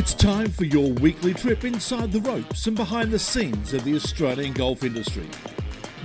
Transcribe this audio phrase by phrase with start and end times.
[0.00, 3.94] It's time for your weekly trip inside the ropes and behind the scenes of the
[3.96, 5.28] Australian golf industry.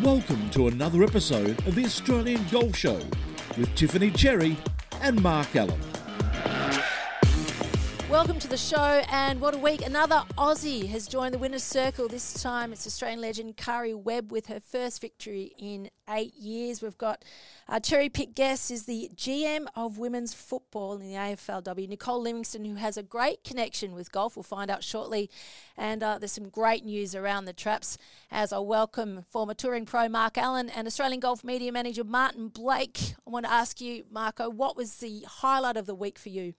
[0.03, 2.99] Welcome to another episode of the Australian Golf Show
[3.57, 4.57] with Tiffany Cherry
[4.99, 5.94] and Mark Allen.
[8.09, 9.83] Welcome to the show, and what a week!
[9.83, 12.07] Another Aussie has joined the winner's circle.
[12.07, 16.83] This time it's Australian legend Karrie Webb with her first victory in eight years.
[16.83, 17.25] We've got
[17.67, 22.65] our cherry pick guest is the GM of women's football in the AFLW, Nicole Livingstone,
[22.65, 24.37] who has a great connection with golf.
[24.37, 25.31] We'll find out shortly.
[25.75, 27.97] And uh, there's some great news around the traps
[28.29, 33.15] as I welcome former touring pro Mark Allen and Australian golf media manager Martin Blake.
[33.25, 36.53] I want to ask you, Marco, what was the highlight of the week for you?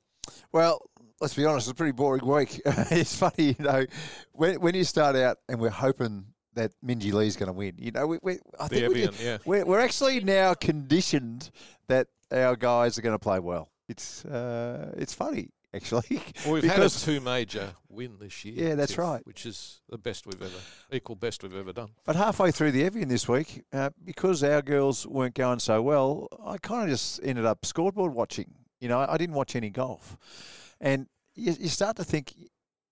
[0.52, 0.80] Well,
[1.20, 2.60] let's be honest, it's a pretty boring week.
[2.66, 3.84] it's funny, you know,
[4.32, 7.90] when, when you start out and we're hoping that Minjee Lee's going to win, you
[7.90, 9.38] know, we, we I The think we, Evian, yeah.
[9.44, 11.50] we're, we're actually now conditioned
[11.88, 13.70] that our guys are going to play well.
[13.88, 16.20] It's uh, it's funny actually.
[16.44, 18.68] Well, we've had a two major win this year.
[18.68, 19.26] Yeah, that's Tiff, right.
[19.26, 20.58] Which is the best we've ever,
[20.92, 21.90] equal best we've ever done.
[22.04, 26.28] But halfway through the Evian this week, uh, because our girls weren't going so well,
[26.44, 28.54] I kind of just ended up scoreboard watching.
[28.86, 30.16] You know, I, didn't watch any golf.
[30.80, 32.32] And you, you start to think,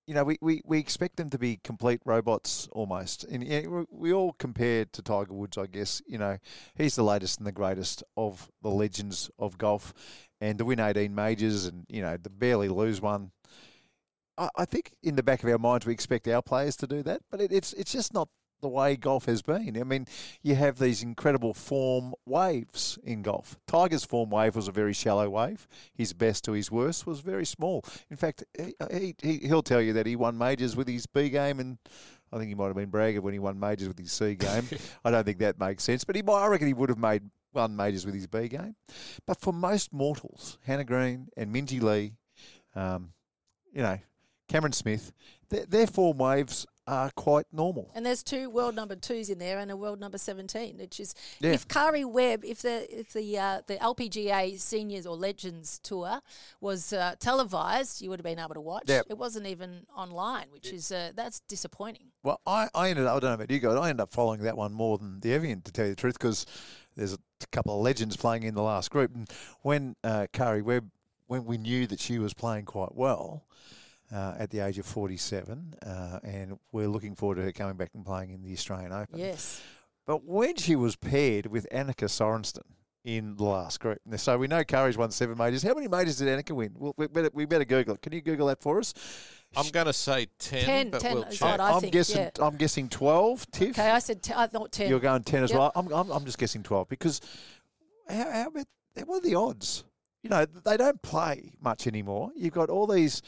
[0.08, 3.22] you know, we, we, we expect them to be complete robots almost.
[3.22, 6.02] And we all compare to Tiger Woods, I guess.
[6.04, 6.38] You know,
[6.74, 9.94] he's the latest and the greatest of the legends of golf.
[10.40, 13.30] And to win 18 majors and, you know, to barely lose one.
[14.36, 17.04] I, I think in the back of our minds we expect our players to do
[17.04, 18.28] that, but it, it's it's just not
[18.64, 19.76] the way golf has been.
[19.78, 20.06] I mean,
[20.42, 23.56] you have these incredible form waves in golf.
[23.68, 25.68] Tiger's form wave was a very shallow wave.
[25.94, 27.84] His best to his worst was very small.
[28.10, 31.28] In fact, he, he, he- he'll tell you that he won majors with his B
[31.28, 31.78] game, and
[32.32, 34.66] I think he might have been bragging when he won majors with his C game.
[35.04, 37.22] I don't think that makes sense, but he might, I reckon he would have made
[37.52, 38.74] won majors with his B game.
[39.26, 42.14] But for most mortals, Hannah Green and Minjee Lee,
[42.74, 43.12] um,
[43.72, 43.98] you know,
[44.48, 45.12] Cameron Smith,
[45.48, 47.90] their, their form waves are quite normal.
[47.94, 51.14] And there's two world number twos in there and a world number seventeen, which is
[51.40, 51.52] Yeah.
[51.52, 56.20] if Karrie Webb, if the if the uh, the LPGA Seniors or Legends Tour
[56.60, 58.84] was uh, televised, you would have been able to watch.
[58.86, 59.06] Yep.
[59.10, 62.12] It wasn't even online, which is uh, that's disappointing.
[62.22, 64.42] Well, I, I ended up, I don't know about you guys, I ended up following
[64.42, 66.46] that one more than the Evian, to tell you the truth, because
[66.96, 67.18] there's a
[67.52, 69.14] couple of legends playing in the last group.
[69.14, 69.28] And
[69.62, 70.90] when uh, Karrie Webb,
[71.26, 73.44] when we knew that she was playing quite well
[74.14, 77.90] uh, at the age of 47, uh, and we're looking forward to her coming back
[77.94, 79.18] and playing in the Australian Open.
[79.18, 79.60] Yes.
[80.06, 82.62] But when she was paired with Annika Sorenstam
[83.04, 85.62] in the last group, so we know Karrie's won seven majors.
[85.62, 86.74] How many majors did Annika win?
[86.78, 88.02] Well, we better, we better Google it.
[88.02, 88.94] Can you Google that for us?
[89.56, 91.50] I'm going to say 10, 10, but 10 we'll is check.
[91.50, 92.20] what I I'm think, guessing.
[92.22, 92.30] yeah.
[92.44, 93.48] I'm guessing twelve.
[93.52, 93.70] Tiff.
[93.78, 94.88] Okay, I said t- I thought ten.
[94.90, 95.58] You're going 10 as Yep.
[95.58, 95.72] well.
[95.76, 97.20] I'm, I'm, I'm just guessing 12 because
[98.08, 98.66] how, how about,
[99.06, 99.84] what are the odds?
[100.24, 102.30] You know, they don't play much anymore.
[102.34, 103.20] You've got all these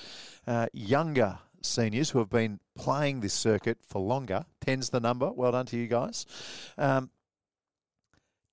[0.47, 4.47] uh, younger seniors who have been playing this circuit for longer.
[4.65, 5.31] 10's the number.
[5.31, 6.25] Well done to you guys.
[6.79, 7.11] Um,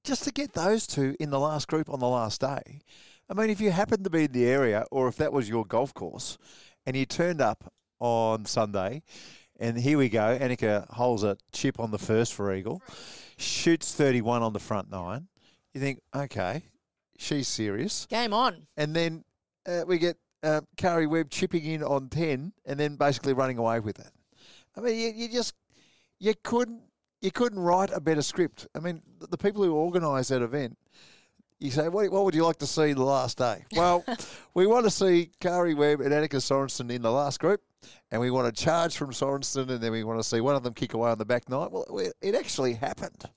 [0.03, 2.81] just to get those two in the last group on the last day.
[3.29, 5.65] I mean, if you happen to be in the area or if that was your
[5.65, 6.37] golf course
[6.85, 7.71] and you turned up
[8.01, 9.03] on Sunday
[9.57, 12.81] and here we go, Annika holds a chip on the first for Eagle,
[13.37, 15.29] shoots 31 on the front nine.
[15.73, 16.63] You think, okay,
[17.17, 18.05] she's serious.
[18.09, 18.67] Game on.
[18.77, 19.23] And then
[19.65, 23.79] uh, we get uh, Karrie Webb chipping in on 10 and then basically running away
[23.79, 24.11] with it.
[24.75, 25.53] I mean, you, you just,
[26.19, 26.81] you couldn't,
[27.21, 28.67] you couldn't write a better script.
[28.75, 30.77] I mean, the, the people who organise that event,
[31.59, 33.63] you say, what, what would you like to see the last day?
[33.75, 34.03] Well,
[34.53, 37.61] we want to see Karrie Webb and Annika Sorenstam in the last group,
[38.11, 40.63] and we want to charge from Sorenstam, and then we want to see one of
[40.63, 41.69] them kick away on the back nine.
[41.71, 43.29] Well, it actually happened.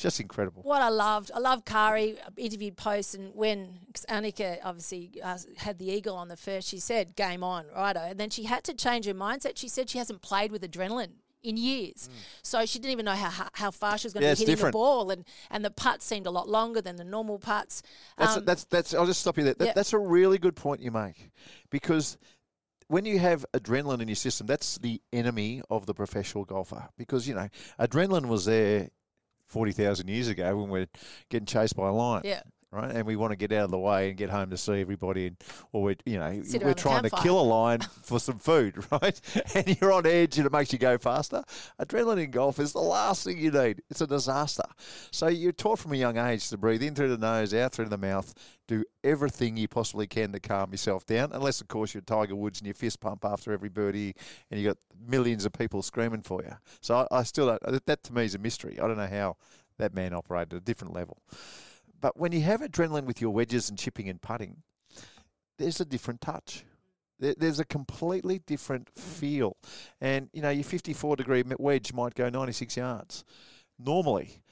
[0.00, 0.62] Just incredible.
[0.62, 5.78] What I loved, I loved Karrie interviewed post, and when 'cause Annika obviously uh, had
[5.78, 8.72] the eagle on the first, she said "game on," righto, and then she had to
[8.74, 9.56] change her mindset.
[9.56, 11.12] She said she hasn't played with adrenaline
[11.42, 12.08] in years,
[12.42, 14.30] so she didn't even know how how far she was going to Mm.
[14.30, 14.72] Yeah, be hitting different.
[14.72, 17.82] the ball, and and the putts seemed a lot longer than the normal putts.
[18.16, 18.94] That's Um, that's that's.
[18.94, 19.54] I'll just stop you there.
[19.54, 19.72] That, yeah.
[19.74, 21.30] That's a really good point you make,
[21.68, 22.16] because
[22.88, 26.88] when you have adrenaline in your system, that's the enemy of the professional golfer.
[26.96, 27.48] Because you know,
[27.78, 28.88] adrenaline was there
[29.50, 30.86] forty thousand years ago when we're
[31.28, 32.22] getting chased by a lion.
[32.24, 32.42] yeah,
[32.72, 34.80] Right, and we want to get out of the way and get home to see
[34.80, 35.36] everybody, and
[35.72, 39.20] or we, you know, Sit we're trying to kill a lion for some food, right?
[39.56, 41.42] And you're on edge, and it makes you go faster.
[41.80, 43.82] Adrenaline in golf is the last thing you need.
[43.90, 44.62] It's a disaster.
[45.10, 47.88] So you're taught from a young age to breathe in through the nose, out through
[47.88, 48.32] the mouth,
[48.68, 51.32] do everything you possibly can to calm yourself down.
[51.32, 54.14] Unless, of course, you're Tiger Woods and you fist pump after every birdie,
[54.48, 54.78] and you've got
[55.08, 56.52] millions of people screaming for you.
[56.80, 57.84] So I, I still don't.
[57.86, 58.78] That to me is a mystery.
[58.78, 59.38] I don't know how
[59.78, 61.20] that man operated at a different level.
[62.00, 64.62] But when you have adrenaline with your wedges and chipping and putting,
[65.58, 66.64] there's a different touch.
[67.18, 69.56] There- There's a completely different feel.
[70.00, 73.24] And, you know, your 54 degree wedge might go 96 yards
[73.78, 74.42] normally.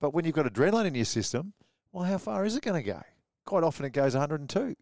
[0.00, 1.52] But when you've got adrenaline in your system,
[1.92, 3.02] well, how far is it going to go?
[3.44, 4.74] Quite often it goes 102.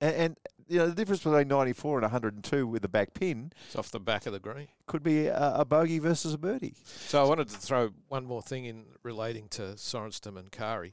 [0.00, 0.36] And, and,
[0.66, 4.00] you know, the difference between 94 and 102 with the back pin It's off the
[4.00, 4.66] back of the green.
[4.86, 6.74] could be a, a bogey versus a birdie.
[6.84, 10.92] So I wanted to throw one more thing in relating to Sorenstam and Karrie.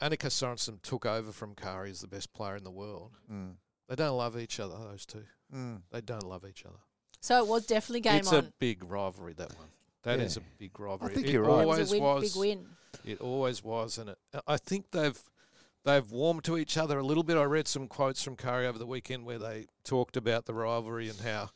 [0.00, 3.12] Annika Sorenstam took over from Karrie as the best player in the world.
[3.30, 3.54] Mm.
[3.88, 5.24] They don't love each other, those two.
[5.54, 5.82] Mm.
[5.90, 6.78] They don't love each other.
[7.20, 8.40] So it was definitely game it's on.
[8.40, 9.68] It's a big rivalry, that one.
[10.02, 10.42] That is Yeah.
[10.42, 11.12] a big rivalry.
[11.12, 11.60] I think it you're right.
[11.60, 12.32] It always was a win, was.
[12.32, 12.66] big win.
[13.04, 15.18] It always was, and it, I think they've
[15.84, 17.36] they've warmed to each other a little bit.
[17.36, 21.08] I read some quotes from Karrie over the weekend where they talked about the rivalry
[21.08, 21.50] and how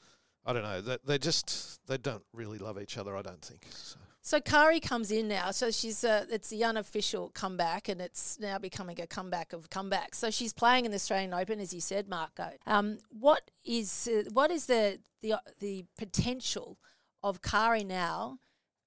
[0.44, 3.16] I don't know that they just they don't really love each other.
[3.16, 3.66] I don't think.
[3.70, 3.98] So.
[4.22, 5.50] So Karrie comes in now.
[5.52, 10.16] So she's uh, it's the unofficial comeback, and it's now becoming a comeback of comebacks.
[10.16, 12.50] So she's playing in the Australian Open, as you said, Marco.
[12.66, 16.78] Um, what is uh, what is the the the potential
[17.22, 18.38] of Karrie now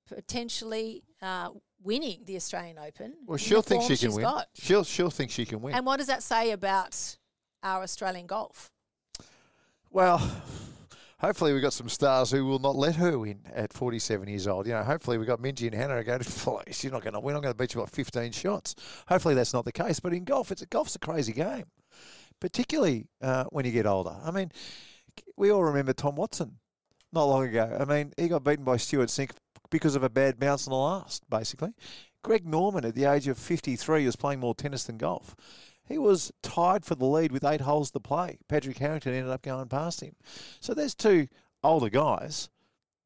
[0.08, 1.50] potentially uh,
[1.82, 3.14] winning the Australian Open?
[3.26, 4.24] Well, in she'll the think she can win.
[4.24, 4.48] got?
[4.54, 5.74] She'll she'll think she can win.
[5.74, 7.18] And what does that say about
[7.64, 8.72] our Australian golf?
[9.90, 10.20] Well,
[11.22, 14.66] hopefully we've got some stars who will not let her win at 47 years old.
[14.66, 17.20] You know, hopefully we've got Minjee and Hannah who go, "Please, she's not going to
[17.20, 17.36] win.
[17.36, 18.76] I'm going to beat you by 15 shots.
[19.08, 20.00] Hopefully that's not the case.
[20.00, 21.66] But in golf, it's golf's a crazy game,
[22.40, 24.16] particularly uh, when you get older.
[24.24, 24.52] I mean,
[25.38, 26.58] we all remember Tom Watson
[27.14, 27.78] not long ago.
[27.80, 29.32] I mean, he got beaten by Stewart Cink
[29.70, 31.74] because of a bad bounce in the last, basically.
[32.24, 35.36] Greg Norman, at the age of 53, was playing more tennis than golf.
[35.88, 38.40] He was tied for the lead with eight holes to play.
[38.48, 40.16] Patrick Harrington ended up going past him.
[40.60, 41.28] So there's two
[41.64, 42.50] older guys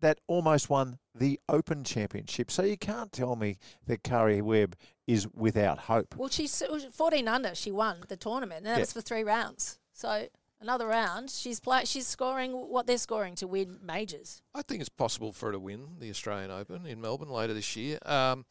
[0.02, 2.52] that almost won the Open Championship.
[2.52, 3.58] So you can't tell me
[3.88, 4.76] that Karrie Webb
[5.08, 6.16] is without hope.
[6.18, 6.62] Well, she's
[6.92, 7.56] 14 under.
[7.56, 8.80] She won the tournament, and that Yeah.
[8.82, 9.80] was for three rounds.
[9.94, 10.28] So
[10.60, 14.42] another round, she's play, She's scoring what they're scoring to win majors.
[14.54, 17.76] I think it's possible for her to win the Australian Open in Melbourne later this
[17.76, 17.98] year.
[18.06, 18.46] Um,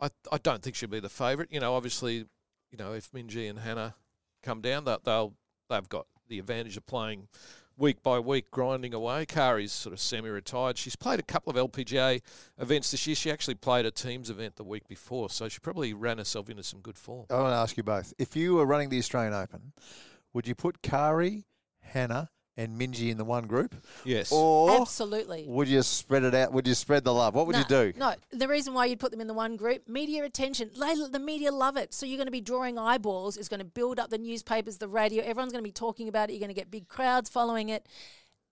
[0.00, 1.50] I I don't think she'll be the favourite.
[1.52, 2.26] You know, obviously,
[2.70, 3.94] you know if Minjee and Hannah
[4.42, 5.34] come down, that they'll
[5.68, 7.28] they've got the advantage of playing
[7.76, 9.24] week by week, grinding away.
[9.24, 10.76] Karrie's sort of semi-retired.
[10.76, 12.20] She's played a couple of LPGA
[12.58, 13.14] events this year.
[13.14, 16.62] She actually played a teams event the week before, so she probably ran herself into
[16.62, 17.26] some good form.
[17.30, 18.12] I want to ask you both.
[18.18, 19.72] If you were running the Australian Open,
[20.32, 21.44] would you put Karrie,
[21.80, 23.74] Hannah, and Minjee in the one group?
[24.04, 24.30] Yes.
[24.32, 25.44] Or Absolutely.
[25.46, 26.52] would you spread it out?
[26.52, 27.34] Would you spread the love?
[27.34, 27.92] What would no, you do?
[27.96, 30.70] No, the reason why you'd put them in the one group, media attention.
[30.78, 31.94] They, the media love it.
[31.94, 33.36] So you're going to be drawing eyeballs.
[33.36, 35.22] It's going to build up the newspapers, the radio.
[35.22, 36.32] Everyone's going to be talking about it.
[36.32, 37.86] You're going to get big crowds following it.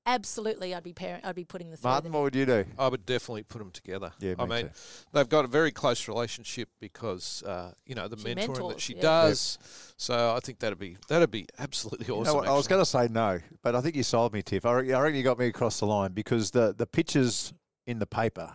[0.08, 1.24] Absolutely, I'd be parent.
[1.26, 1.90] I'd be putting the three.
[1.90, 2.64] Martin, what would you do?
[2.78, 4.12] I would definitely put them together.
[4.20, 4.70] Yeah, I mean, too.
[5.12, 8.82] they've got a very close relationship because uh, you know the She mentoring that mentors,
[8.82, 9.02] she yeah.
[9.02, 9.58] does.
[9.96, 12.36] So I think that'd be that'd be absolutely You know awesome.
[12.36, 12.74] what, I was actually.
[12.74, 14.64] going to say no, but I think you sold me, Tiff.
[14.64, 17.52] I reckon, I reckon you got me across the line because the, the pictures
[17.86, 18.52] in the paper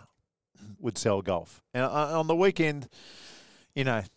[0.79, 1.61] would sell golf.
[1.73, 2.87] And uh, on the weekend,
[3.75, 4.09] you know, th-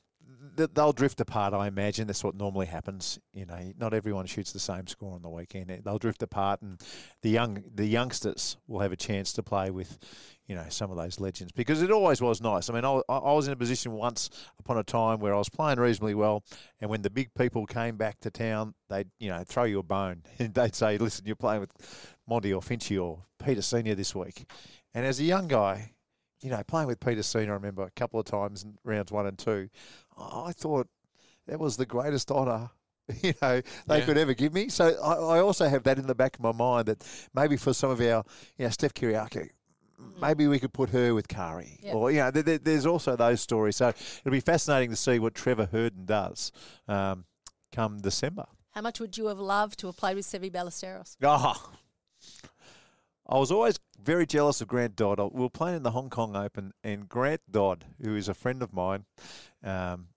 [0.56, 1.54] they'll drift apart.
[1.54, 3.18] I imagine that's what normally happens.
[3.32, 5.70] You know, not everyone shoots the same score on the weekend.
[5.84, 6.80] They'll drift apart, and
[7.22, 9.98] the young the youngsters will have a chance to play with,
[10.46, 12.68] you know, some of those legends because it always was nice.
[12.68, 15.48] I mean, I, I was in a position once upon a time where I was
[15.48, 16.44] playing reasonably well,
[16.80, 19.82] and when the big people came back to town, they'd you know throw you a
[19.82, 21.70] bone and they'd say, "Listen, you're playing with
[22.28, 24.48] Monty or Finchy or Peter Senior this week,"
[24.92, 25.90] and as a young guy.
[26.40, 29.26] You know, playing with Peter Senior, I remember a couple of times in rounds one
[29.26, 29.70] and two.
[30.18, 30.88] I thought
[31.46, 32.70] that was the greatest honour
[33.22, 34.04] you know they Yeah.
[34.06, 34.68] could ever give me.
[34.70, 37.04] So I, I also have that in the back of my mind that
[37.34, 38.24] maybe for some of our,
[38.56, 39.48] you know, Steph Kyriacou,
[40.20, 43.40] maybe we could put her with Karrie, or you know, there, there- there's also those
[43.42, 43.76] stories.
[43.76, 46.50] So it'll be fascinating to see what Trevor Herden does
[46.88, 47.26] um,
[47.72, 48.46] come December.
[48.70, 51.16] How much would you have loved to have played with Seve Ballesteros?
[51.22, 51.70] Ah.
[53.26, 55.18] I was always very jealous of Grant Dodd.
[55.32, 58.62] We were playing in the Hong Kong Open, and Grant Dodd, who is a friend
[58.62, 59.04] of mine,
[59.64, 60.08] um,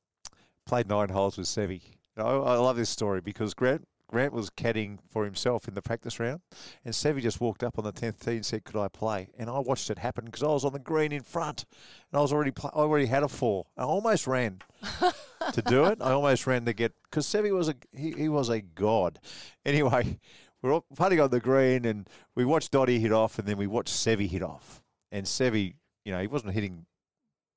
[0.65, 1.81] played nine holes with Seve.
[2.17, 6.17] I, I love this story because Grant Grant was caddying for himself in the practice
[6.17, 6.39] round,
[6.85, 9.49] and Seve just walked up on the tenth tee and said, "Could I play?" And
[9.49, 11.65] I watched it happen because I was on the green in front,
[12.09, 13.65] and I was already pl- I already had a four.
[13.75, 14.61] I almost ran
[15.53, 15.97] to do it.
[16.01, 19.19] I almost ran to get because Seve was a he, he was a god.
[19.65, 20.19] Anyway,
[20.61, 23.67] we're all putting on the green, and we watched Dottie hit off, and then we
[23.67, 24.83] watched Seve hit off.
[25.11, 25.73] And Seve,
[26.05, 26.85] you know, he wasn't hitting,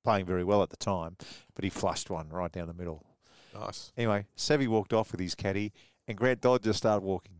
[0.03, 1.17] playing very well at the time,
[1.55, 3.05] but he flushed one right down the middle.
[3.53, 3.91] nice.
[3.97, 5.73] Anyway, Seve walked off with his caddy,
[6.07, 7.35] and Grant Dodd just started walking.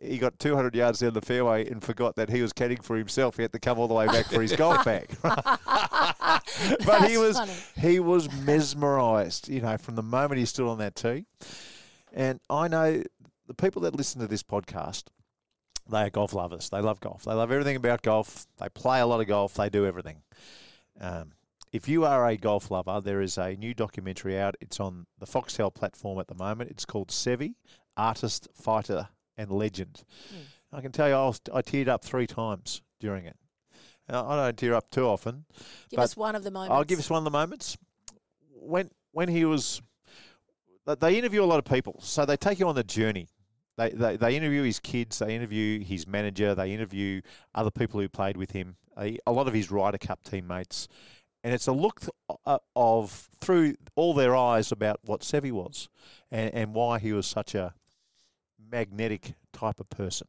[0.00, 3.36] He got 200 yards down the fairway and forgot that he was caddying for himself.
[3.36, 5.10] He had to come all the way back for his golf bag.
[5.22, 7.52] but he was funny.
[7.76, 11.26] he was mesmerised, you know, from the moment he stood on that tee.
[12.14, 13.02] And I know
[13.46, 15.04] the people that listen to this podcast,
[15.90, 16.70] they are golf lovers.
[16.70, 17.24] They love golf.
[17.24, 18.46] They love everything about golf.
[18.58, 19.54] They play a lot of golf.
[19.54, 20.22] They do everything.
[20.98, 21.32] Um,
[21.74, 24.54] if you are a golf lover, there is a new documentary out.
[24.60, 26.70] It's on the Foxtel platform at the moment.
[26.70, 27.54] It's called Seve,
[27.96, 30.04] Artist, Fighter, and Legend.
[30.30, 30.76] Hmm.
[30.76, 33.36] I can tell you, I, was, I teared up three times during it.
[34.08, 35.46] Now, I don't tear up too often.
[35.90, 36.72] Give us one of the moments.
[36.72, 37.76] I'll give us one of the moments
[38.52, 39.82] when when he was.
[40.86, 43.28] they- They interview a lot of people, so they take you on the journey.
[43.76, 47.22] They, they they interview his kids, they interview his manager, they interview
[47.54, 50.86] other people who played with him, a, a lot of his Ryder Cup teammates,
[51.44, 55.88] and it's a look th- uh, of through all their eyes about what Seve was,
[56.30, 57.74] and, and why he was such a
[58.70, 60.26] magnetic type of person.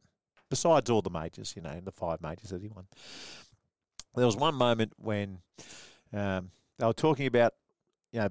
[0.50, 2.86] Besides all the majors, you know, the five majors that he won.
[4.14, 5.38] There was one moment when
[6.12, 7.54] um, they were talking about,
[8.12, 8.28] you know,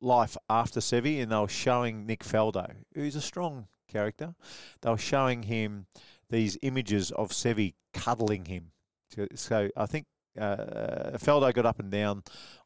[0.00, 4.34] life after Seve, and they were showing Nick Faldo, who's a strong character.
[4.80, 5.86] They were showing him
[6.30, 8.70] these images of Seve cuddling him.
[9.14, 10.06] So, so I think
[10.40, 12.22] uh, Faldo got up and down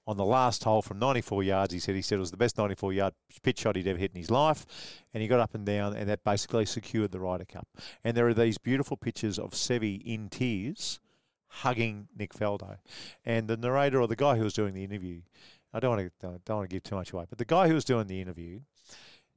[0.07, 1.73] on the last hole from 94 yards.
[1.73, 4.13] He said he said it was the best 94 yard pitch shot he'd ever hit
[4.15, 4.67] in his life,
[5.13, 7.69] and he got up and down, and that basically secured the Ryder Cup.
[8.03, 11.01] And there are these beautiful pictures of Seve in tears
[11.49, 12.79] hugging Nick Faldo,
[13.25, 15.23] and the narrator or the guy who was doing the interview.
[15.73, 17.75] I don't want to don't want to give too much away, but the guy who
[17.75, 18.61] was doing the interview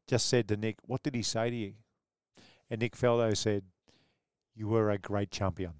[0.07, 1.73] just said to Nick, "What did he say to you?"
[2.69, 3.63] And Nick Faldo said,
[4.55, 5.73] "You were a great champion."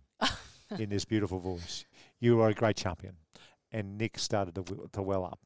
[0.79, 1.85] in this beautiful voice,
[2.19, 3.15] "You were a great champion."
[3.74, 5.39] And Nick started to, to well up.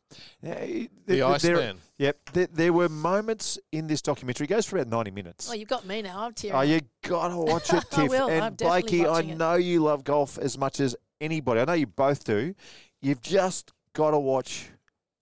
[0.44, 1.78] Now, eh, The there- there- Iceman.
[1.98, 4.46] Yep, there, there were moments in this documentary.
[4.46, 5.50] It goes for about ninety minutes.
[5.50, 6.26] Oh, you've got me now.
[6.26, 6.56] I'm tearing.
[6.56, 8.10] Oh, you gotta watch it, I Tiff.
[8.12, 8.30] will.
[8.30, 9.38] And I'm Blakey, I watching it.
[9.38, 11.62] know you love golf as much as anybody.
[11.62, 12.54] I know you both do.
[13.02, 14.70] You've just got to watch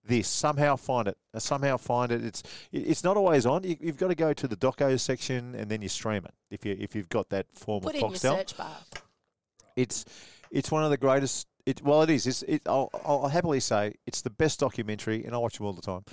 [0.04, 0.28] this.
[0.28, 1.16] Somehow find it.
[1.32, 2.22] Uh, Somehow find it.
[2.22, 3.64] It's it's not always on.
[3.64, 6.66] You, you've got to go to the doco section and then you stream it if
[6.66, 8.76] you if you've got that form Put of in your search bar.
[9.74, 10.04] It's
[10.50, 11.46] it's one of the greatest.
[11.66, 12.26] It well, it is.
[12.26, 15.72] It's, it, I'll, I'll happily say it's the best documentary, and I watch them all
[15.72, 16.04] the time.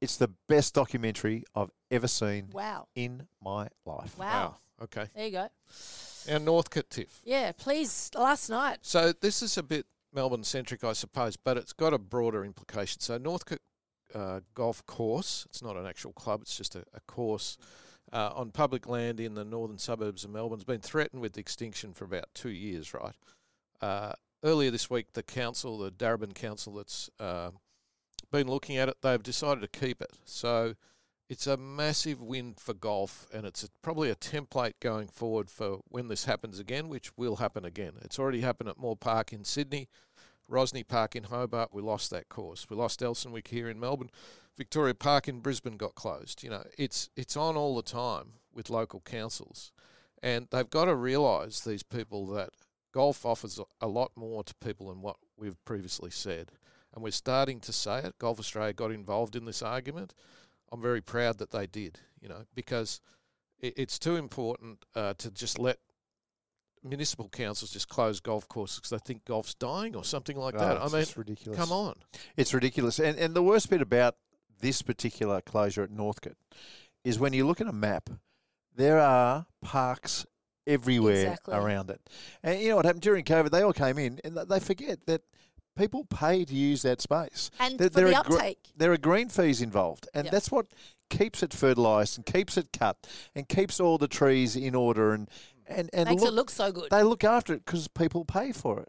[0.00, 2.88] It's the best documentary I've ever seen Wow.
[2.94, 4.16] in my life.
[4.18, 4.56] Wow.
[4.82, 5.06] Okay.
[5.14, 5.48] There you go.
[6.28, 7.20] And Northcote Tiff.
[7.24, 8.10] Yeah, please.
[8.14, 8.78] Last night.
[8.82, 13.00] So this is a bit Melbourne centric, I suppose, but it's got a broader implication.
[13.00, 13.60] So Northcote
[14.14, 17.56] uh, Golf Course, it's not an actual club, it's just a, a course
[18.12, 20.56] uh, on public land in the northern suburbs of Melbourne.
[20.58, 23.14] It's been threatened with extinction for about two years, right?
[23.80, 27.50] Uh, earlier this week, the council, the Darebin Council, that's uh,
[28.30, 30.12] been looking at it, they've decided to keep it.
[30.24, 30.74] So
[31.28, 35.78] it's a massive win for golf, and it's a, probably a template going forward for
[35.88, 37.92] when this happens again, which will happen again.
[38.02, 39.88] It's already happened at Moore Park in Sydney,
[40.48, 41.70] Rosny Park in Hobart.
[41.72, 42.68] We lost that course.
[42.68, 44.10] We lost Elsternwick here in Melbourne.
[44.56, 46.42] Victoria Park in Brisbane got closed.
[46.42, 49.72] You know, it's it's on all the time with local councils,
[50.22, 52.50] and they've got to realise these people that
[52.92, 56.52] golf offers a- lot more to people than what we've previously said,
[56.94, 58.18] and we're starting to say it.
[58.18, 60.14] Golf Australia got involved in this argument.
[60.72, 62.00] I'm very proud that they did.
[62.20, 63.00] You know, because
[63.60, 65.78] it, it's too important uh, to just let
[66.82, 70.78] municipal councils just close golf courses because they think golf's dying or something like that.
[70.78, 71.58] Oh, I mean, ridiculous.
[71.58, 71.94] come on.
[72.36, 72.98] It's ridiculous.
[72.98, 74.16] And and the worst bit about
[74.60, 76.36] this particular closure at Northcote
[77.04, 78.10] is when you look at a map,
[78.74, 80.26] there are parks
[80.70, 81.54] everywhere Exactly.
[81.54, 82.00] around it.
[82.42, 83.50] And you know what happened during COVID?
[83.50, 85.22] They all came in and they forget that
[85.76, 87.50] people pay to use that space.
[87.58, 88.70] And There- for there the are gr- uptake.
[88.76, 90.32] There are green fees involved, and Yep.
[90.32, 90.66] that's what
[91.08, 92.96] keeps it fertilised and keeps it cut
[93.34, 95.28] and keeps all the trees in order and
[95.66, 96.90] and and makes look, it look so good.
[96.90, 98.88] they look after it because people pay for it.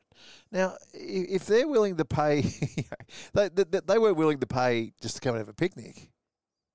[0.51, 2.41] Now, if they're willing to pay,
[3.33, 6.09] they, they, they weren't willing to pay just to come and have a picnic.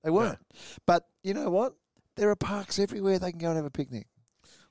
[0.04, 0.38] They weren't.
[0.86, 1.74] But you know what?
[2.14, 4.06] There are parks everywhere they can go and have a picnic.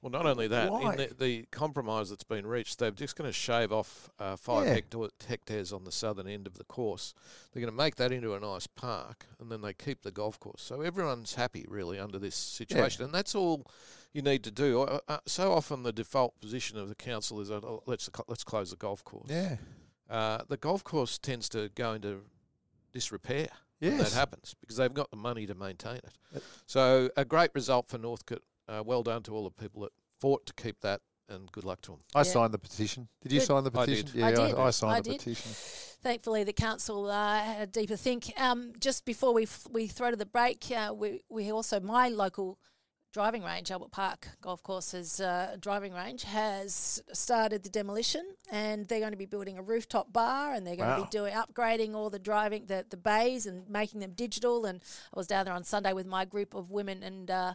[0.05, 0.91] Well, not only that, Why?
[0.91, 4.67] in the, the compromise that's been reached, they're just going to shave off uh, five
[4.67, 4.75] Yeah.
[4.79, 7.15] hecto- hectares on the southern end of the course.
[7.51, 10.39] They're going to make that into a nice park, and then they keep the golf
[10.39, 10.61] course.
[10.61, 13.65] So everyone's happy, really, under this situation, and that's all
[14.13, 14.81] you need to do.
[14.83, 18.69] Uh, uh, so often, the default position of the council is, oh, let's let's close
[18.69, 19.31] the golf course.
[19.31, 19.55] Yeah.
[20.07, 22.21] Uh, the golf course tends to go into
[22.93, 23.47] disrepair
[23.79, 26.43] when that happens because they've got the money to maintain it.
[26.67, 28.43] So a great result for Northcote.
[28.67, 31.81] Uh, well done to all the people that fought to keep that, and good luck
[31.81, 31.99] to them.
[32.15, 32.23] I Yeah.
[32.23, 33.07] signed the petition.
[33.21, 33.45] Did you Good.
[33.45, 34.05] sign the I petition?
[34.07, 34.15] did.
[34.15, 34.55] Yeah, I did.
[34.55, 35.17] I, signed I the did.
[35.19, 35.51] petition.
[36.01, 38.31] Thankfully, the council uh, had a deeper think.
[38.39, 42.09] Um, just before we f- we throw to the break, uh, we we also my
[42.09, 42.59] local
[43.15, 48.99] driving range, Albert Park Golf Course's uh, driving range, has started the demolition, and they're
[48.99, 50.97] going to be building a rooftop bar, and they're going wow.
[50.97, 54.65] to be doing upgrading all the driving the the bays and making them digital.
[54.65, 54.81] And
[55.13, 57.53] I was down there on Sunday with my group of women, and uh,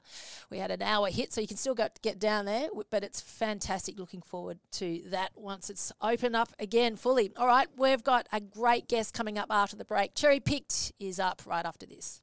[0.49, 2.69] we had an hour hit, so you can still go get down there.
[2.89, 3.99] But it's fantastic.
[3.99, 7.33] Looking forward to that once it's open up again fully.
[7.37, 10.15] All right, we've got a great guest coming up after the break.
[10.15, 12.23] Cherry Picked is up right after this.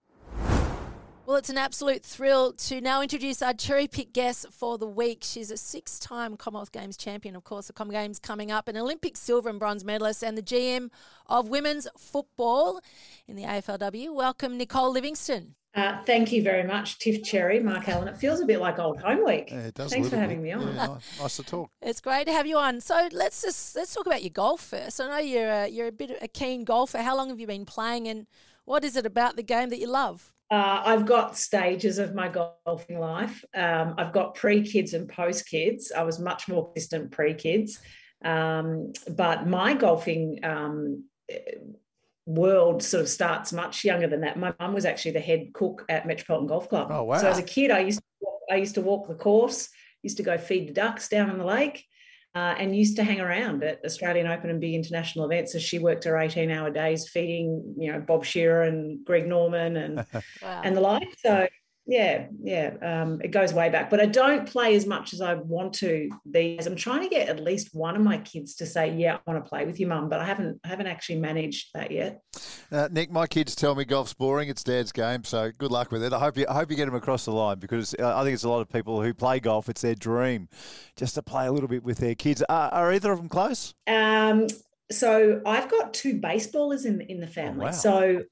[1.28, 5.24] Well, it's an absolute thrill to now introduce our cherry pick guest for the week.
[5.24, 8.78] She's a six time Commonwealth Games champion, of course, the Com Games coming up, an
[8.78, 10.90] Olympic silver and bronze medalist, and the GM
[11.26, 12.80] of women's football
[13.28, 14.16] in the AFLW.
[14.16, 15.56] Welcome, Nicole Livingstone.
[15.76, 18.08] Uh, thank you very much, Tiff Cherry, Mark Allen.
[18.08, 19.52] It feels a bit like old home week.
[19.52, 19.92] Yeah, it does.
[19.92, 20.58] Thanks for having bit.
[20.58, 20.76] me on.
[20.76, 21.70] Yeah, nice to talk.
[21.82, 22.80] It's great to have you on.
[22.80, 25.02] So let's just let's talk about your golf first.
[25.02, 27.00] I know you're a, you're a bit of a keen golfer.
[27.00, 28.28] How long have you been playing, and
[28.64, 30.32] what is it about the game that you love?
[30.50, 33.44] Uh, I've got stages of my golfing life.
[33.54, 35.92] Um, I've got pre kids and post kids.
[35.96, 37.80] I was much more distant pre kids.
[38.24, 41.04] Um, but my golfing um,
[42.26, 44.40] world sort of starts much younger than that.
[44.40, 46.88] My mum was actually the head cook at Metropolitan Golf Club.
[46.92, 47.18] Oh, wow.
[47.18, 49.70] So as a kid, I used to walk, I used to walk the course,
[50.02, 51.86] used to go feed the ducks down in the lake
[52.38, 55.80] uh, and used to hang around at Australian Open and big international events as she
[55.80, 60.06] worked her 18 hour days feeding, you know, Bob Shearer and Greg Norman and,
[60.44, 60.62] wow.
[60.64, 61.08] and the like.
[61.18, 61.48] So
[61.88, 63.90] yeah, yeah, um, it goes way back.
[63.90, 66.68] But I don't play as much as I want to these.
[66.68, 69.44] I'm trying to get at least one of my kids to say, "Yeah, I want
[69.44, 72.22] to play with you, mum," but I haven't, I haven't actually managed that yet.
[72.74, 74.50] Uh, Nick, my kids tell me golf's boring.
[74.50, 76.12] It's Dad's game, so good luck with it.
[76.12, 78.34] I hope you, I hope you get them across the line because uh, I think
[78.34, 79.70] it's a lot of people who play golf.
[79.70, 80.50] It's their dream,
[80.98, 82.44] just to play a little bit with their kids.
[82.50, 83.74] Uh, are either of them close?
[83.88, 84.48] Um,
[84.92, 87.62] so I've got two baseballers in in the family.
[87.62, 87.72] Oh, wow.
[87.72, 88.24] So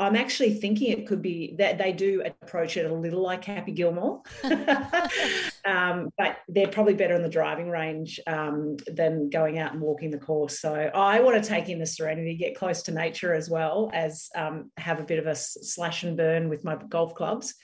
[0.00, 3.72] I'm actually thinking it could be that they do approach it a little like Happy
[3.72, 4.22] Gilmore,
[5.66, 10.10] um, but they're probably better in the driving range um, than going out and walking
[10.10, 10.58] the course.
[10.58, 14.30] So I want to take in the serenity, get close to nature as well as
[14.34, 17.54] um, have a bit of a slash and burn with my golf clubs.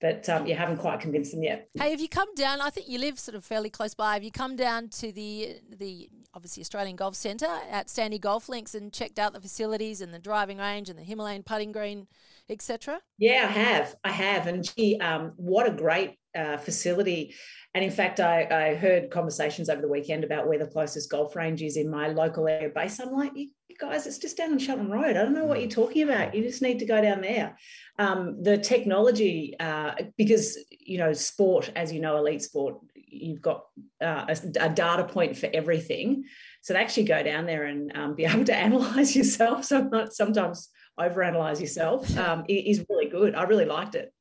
[0.00, 1.68] But um, you haven't quite convinced them yet.
[1.74, 2.62] Hey, have you come down?
[2.62, 4.14] I think you live sort of fairly close by.
[4.14, 8.74] Have you come down to the the obviously Australian Golf Centre at Sandy Golf Links
[8.74, 12.06] and checked out the facilities and the driving range and the Himalayan putting green,
[12.48, 13.00] etc.?
[13.18, 13.96] Yeah, I have.
[14.04, 14.46] I have.
[14.46, 17.34] And gee, um, what a great uh, facility.
[17.74, 21.34] And in fact, I, I, heard conversations over the weekend about where the closest golf
[21.36, 23.00] range is in my local area base.
[23.00, 25.04] I'm like, you, guys, it's just down on Shelton Road.
[25.04, 26.34] I don't know what you're talking about.
[26.34, 27.56] You just need to go down there.
[27.98, 32.76] Um, the technology, uh, because, you know, sport, as you know, elite sport,
[33.10, 33.66] you've got
[34.00, 36.24] uh, a, a, data point for everything.
[36.62, 40.12] So to actually go down there and um, be able to analyze yourself, so not
[40.12, 40.68] sometimes
[40.98, 43.34] overanalyze yourself, um, is really good.
[43.34, 44.12] I really liked it.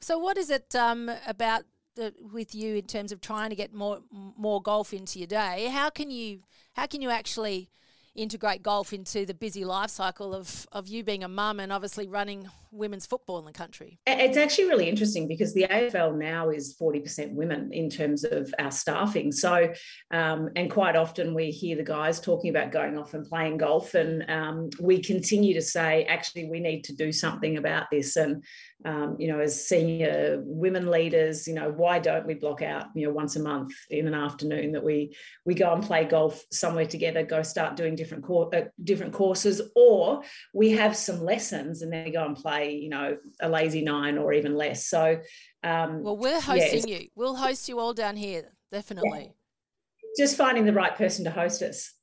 [0.00, 1.64] So what is it um, about
[1.96, 5.68] the, with you in terms of trying to get more more golf into your day?
[5.70, 6.42] How can you
[6.74, 7.70] how can you actually
[8.14, 12.08] integrate golf into the busy life cycle of, of you being a mum and obviously
[12.08, 13.98] running women's football in the country?
[14.06, 18.70] It's actually really interesting because the AFL now is 40% women in terms of our
[18.70, 19.32] staffing.
[19.32, 19.72] So,
[20.10, 23.94] um, and quite often we hear the guys talking about going off and playing golf,
[23.94, 28.16] and um, we continue to say, actually, we need to do something about this.
[28.16, 28.44] And
[28.84, 33.06] um, you know, as senior women leaders, you know, why don't we block out, you
[33.06, 36.86] know, once a month in an afternoon that we we go and play golf somewhere
[36.86, 40.22] together, go start doing different cor- uh, different courses, or
[40.54, 44.18] we have some lessons and then we go and play, you know, a lazy nine
[44.18, 44.86] or even less.
[44.86, 45.20] So,
[45.62, 47.08] um, well, we're hosting yeah, you.
[47.14, 49.32] We'll host you all down here, definitely.
[49.32, 50.24] Yeah.
[50.24, 51.94] Just finding the right person to host us.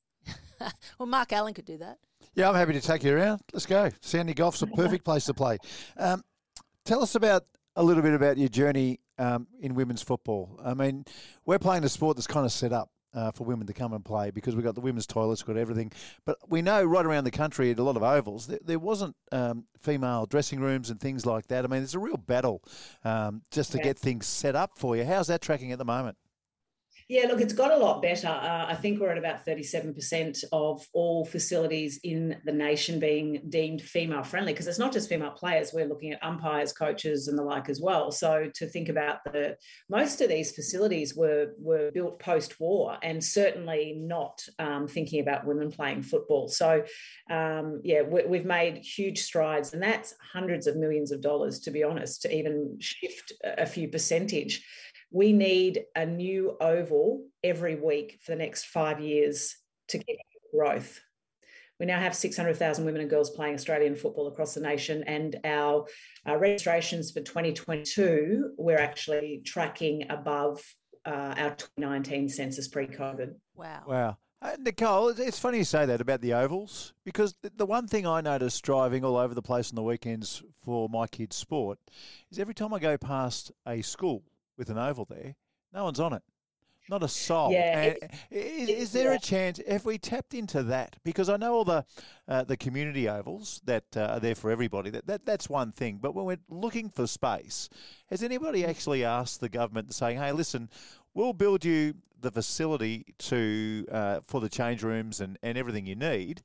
[1.00, 1.98] well, Mark Allen could do that.
[2.34, 3.42] Yeah, I'm happy to take you around.
[3.54, 3.90] Let's go.
[4.02, 5.58] Sandy Golf's a perfect place to play.
[5.98, 6.22] Um,
[6.86, 10.60] Tell us about a little bit about your journey um, in women's football.
[10.64, 11.04] I mean,
[11.44, 14.04] we're playing a sport that's kind of set up uh, for women to come and
[14.04, 15.92] play because we've got the women's toilets, we've got everything.
[16.26, 19.16] But we know right around the country at a lot of ovals, there, there wasn't
[19.32, 21.64] um, female dressing rooms and things like that.
[21.64, 22.62] I mean, there's a real battle
[23.04, 23.86] um, just to yeah.
[23.86, 25.06] get things set up for you.
[25.06, 26.18] How's that tracking at the moment?
[27.08, 28.28] Yeah, look, it's got a lot better.
[28.28, 33.84] Uh, I think we're at about 37% of all facilities in the nation being deemed
[33.84, 35.72] female friendly because it's not just female players.
[35.72, 38.12] We're looking at umpires, coaches, and the like as well.
[38.12, 39.56] So to think about the
[39.88, 45.46] most of these facilities were were built post war and certainly not um, thinking about
[45.46, 46.48] women playing football.
[46.48, 46.86] So
[47.30, 51.72] um, yeah, we, have made huge strides, and that's hundreds of millions of dollars to
[51.72, 54.64] be honest to even shift a few percentage
[55.16, 59.56] we need a new oval every week for the next five years
[59.88, 60.18] to get
[60.54, 61.00] growth.
[61.80, 65.86] We now have 600,000 women and girls playing Australian football across the nation, and our,
[66.26, 70.62] our registrations for 2022, we're actually tracking above
[71.06, 73.36] uh, our 2019 census pre-COVID.
[73.56, 73.84] Wow.
[73.88, 74.18] Wow.
[74.42, 78.20] Uh, Nicole, it's funny you say that about the ovals because the one thing I
[78.20, 81.80] notice driving all over the place on the weekends for my kids' sport
[82.30, 84.24] is every time I go past a school
[84.58, 85.36] with an oval there,
[85.74, 86.24] no one's on it.
[86.88, 87.52] Not a soul.
[87.52, 87.96] Yeah,
[88.30, 89.16] is, is, there yeah.
[89.16, 90.96] a chance if we tapped into that?
[91.04, 91.84] Because I know all the
[92.28, 94.92] uh, the community ovals that uh, are there for everybody.
[94.92, 95.98] That, that that's one thing.
[96.00, 97.70] But when we're looking for space,
[98.12, 100.70] has anybody actually asked the government saying, "Hey, listen,
[101.16, 105.96] we'll build you the facility to uh, for the change rooms and, and everything you
[105.96, 106.42] need.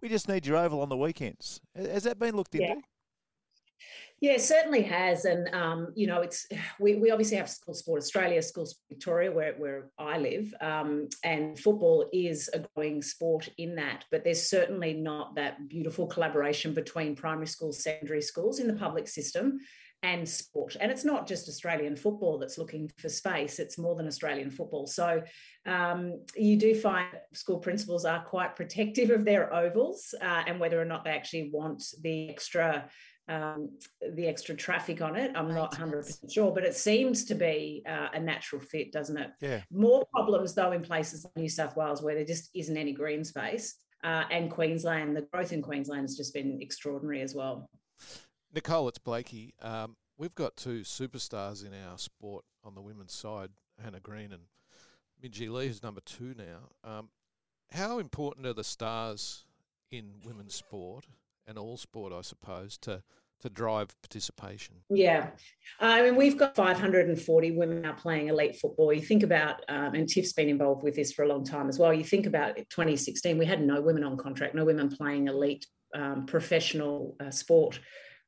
[0.00, 1.60] We just need your oval on the weekends.
[1.76, 2.82] Has that been looked into?
[4.20, 4.36] Yeah.
[4.38, 6.46] Certainly has, and um, you know, it's
[6.80, 11.08] we, we obviously have School Sport Australia, School Sport Victoria, where where I live, um,
[11.24, 14.04] and football is a growing sport in that.
[14.10, 19.08] But there's certainly not that beautiful collaboration between primary schools, secondary schools in the public
[19.08, 19.58] system,
[20.02, 20.76] and sport.
[20.80, 24.86] And it's not just Australian football that's looking for space, it's more than Australian football.
[24.86, 25.22] So
[25.64, 30.80] um, you do find school principals are quite protective of their ovals uh, and whether
[30.80, 32.88] or not they actually want the extra.
[33.28, 33.70] Um,
[34.14, 38.08] the extra traffic on it, I'm not 100% sure, but it seems to be uh,
[38.12, 39.30] a natural fit, doesn't it?
[39.40, 39.60] Yeah.
[39.70, 43.24] More problems, though, in places like New South Wales where there just isn't any green
[43.24, 43.76] space.
[44.04, 47.70] Uh, and Queensland, the growth in Queensland has just been extraordinary as well.
[48.52, 49.54] Nicole, it's Blakey.
[49.62, 53.50] Um, we've got two superstars in our sport on the women's side,
[53.82, 54.42] Hannah Green and
[55.22, 56.70] Minjee Lee, who's number two now.
[56.88, 57.08] Um,
[57.70, 59.44] how important are the stars
[59.90, 61.06] in women's sport
[61.46, 63.02] and all sport, I suppose, to
[63.42, 64.76] to drive participation?
[64.88, 65.30] Yeah,
[65.80, 68.92] I mean we've got 540 women now playing elite football.
[68.92, 71.78] You think about, um, and Tiff's been involved with this for a long time as
[71.78, 71.92] well.
[71.92, 76.24] You think about 2016, we had no women on contract, no women playing elite um,
[76.26, 77.80] professional uh, sport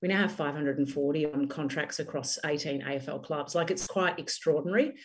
[0.04, 3.54] we now have 540 on contracts across 18 AFL clubs.
[3.54, 4.96] Like it's quite extraordinary.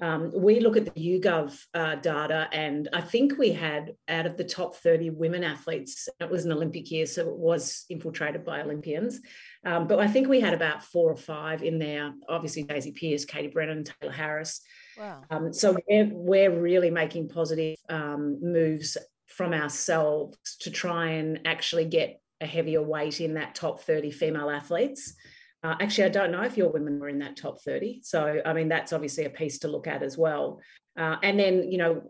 [0.00, 4.36] Um, we look at the YouGov uh, data, and I think we had out of
[4.36, 8.60] the top 30 women athletes, it was an Olympic year, so it was infiltrated by
[8.60, 9.20] Olympians.
[9.66, 12.12] Um, but I think we had about four or five in there.
[12.28, 14.60] Obviously, Daisy Pearce, Katie Brennan, Tayla Harris.
[14.96, 15.24] Wow.
[15.30, 21.86] Um, so we're, we're really making positive um, moves from ourselves to try and actually
[21.86, 25.14] get a heavier weight in that top 30 female athletes.
[25.62, 28.00] Uh, actually, I don't know if your women were in that top 30.
[28.02, 30.60] So, I mean, that's obviously a piece to look at as well.
[30.96, 32.02] Uh, and then, you know,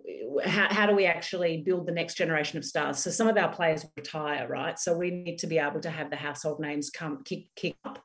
[0.45, 2.99] how, how do we actually build the next generation of stars?
[2.99, 4.79] So, some of our players retire, right?
[4.79, 8.03] So, we need to be able to have the household names come kick, kick up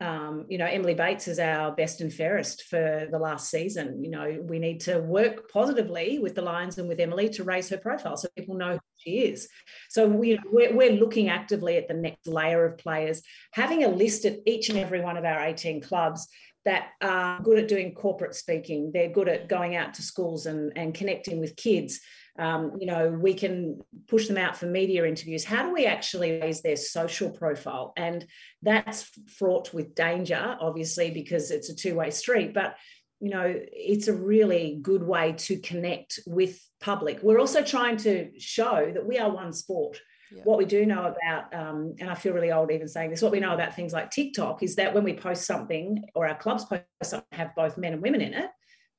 [0.00, 4.02] um, you know, Emily Bates is our best and fairest for the last season.
[4.02, 7.68] You know, we need to work positively with the Lions and with Emily to raise
[7.68, 9.48] her profile so people know who she is.
[9.90, 14.24] So we, we're, we're looking actively at the next layer of players, having a list
[14.24, 16.26] at each and every one of our 18 clubs
[16.64, 18.90] that are good at doing corporate speaking.
[18.92, 22.00] They're good at going out to schools and, and connecting with kids.
[22.38, 25.44] Um, you know, we can push them out for media interviews.
[25.44, 27.92] How do we actually raise their social profile?
[27.96, 28.26] And
[28.62, 32.52] that's fraught with danger, obviously, because it's a two way street.
[32.52, 32.76] But
[33.20, 37.20] you know, it's a really good way to connect with public.
[37.22, 39.98] We're also trying to show that we are one sport.
[40.30, 40.42] Yeah.
[40.42, 43.32] What we do know about, um, and I feel really old even saying this, what
[43.32, 46.64] we know about things like TikTok is that when we post something or our clubs
[46.64, 48.50] post something, have both men and women in it,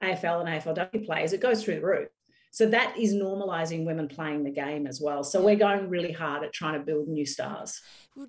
[0.04, 2.10] AFL and AFLW players, it goes through the roof.
[2.56, 5.26] So that is normalizing women playing the game as well.
[5.26, 7.82] So we're going really hard at trying to build new stars.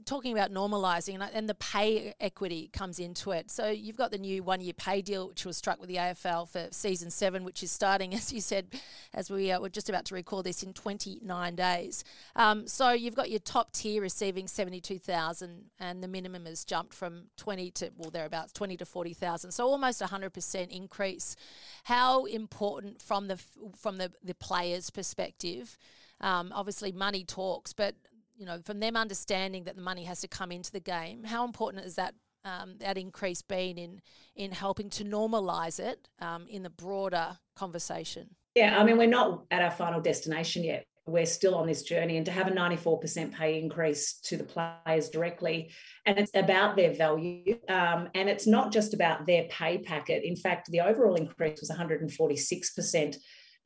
[0.05, 3.51] Talking about normalizing and the pay equity comes into it.
[3.51, 6.49] So you've got the new one year pay deal, which was struck with the AFL
[6.49, 8.67] for season seven, which is starting, as you said,
[9.15, 12.03] as we uh, were just about to record this in 29 days.
[12.35, 17.25] Um, so you've got your top tier receiving 72,000 and the minimum has jumped from
[17.37, 19.53] 20 to, well, thereabouts 20 to 40,000.
[19.53, 21.37] So almost 100% increase.
[21.85, 23.39] How important from the,
[23.77, 25.79] from the the players' perspective.
[26.21, 27.95] Um, obviously, money talks, but
[28.37, 31.45] you know, from them understanding that the money has to come into the game, how
[31.45, 34.01] important is that um, that increase been in
[34.37, 38.29] in helping to normalise it um, in the broader conversation?
[38.55, 40.87] Yeah, I mean, we're not at our final destination yet.
[41.07, 45.09] We're still on this journey, and to have a 94% pay increase to the players
[45.09, 45.71] directly,
[46.05, 50.25] and it's about their value, um, and it's not just about their pay packet.
[50.25, 53.17] In fact, the overall increase was 146%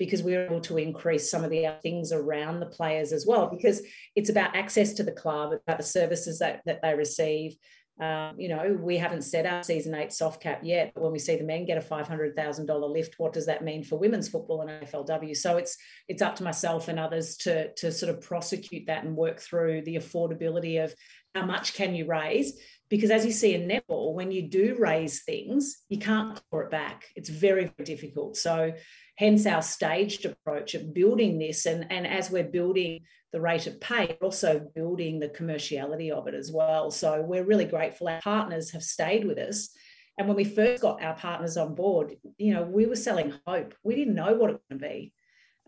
[0.00, 3.48] because we were able to increase some of the things around the players as well,
[3.48, 3.82] because
[4.16, 7.54] it's about access to the club, about the services that, that they receive.
[8.00, 11.18] Um, you know, we haven't set our season eight soft cap yet, but when we
[11.18, 13.98] see the men get a five hundred thousand dollar lift, what does that mean for
[13.98, 15.36] women's football and AFLW?
[15.36, 15.76] So it's
[16.08, 19.82] it's up to myself and others to to sort of prosecute that and work through
[19.82, 20.94] the affordability of
[21.34, 22.58] how much can you raise
[22.88, 26.70] because as you see in netball when you do raise things you can't claw it
[26.70, 28.72] back it's very very difficult so
[29.20, 33.00] hence our staged approach of building this and, and as we're building
[33.34, 36.90] the rate of pay also building the commerciality of it as well.
[36.90, 39.68] So we're really grateful our partners have stayed with us.
[40.16, 43.74] And when we first got our partners on board you know we were selling hope.
[43.84, 45.12] We didn't know what it to be.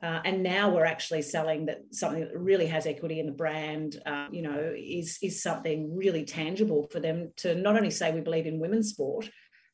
[0.03, 4.03] Uh, and now we're actually selling that something that really has equity in the brand,
[4.07, 8.21] uh, you know, is, is something really tangible for them to not only say we
[8.21, 9.31] believe in women's sport,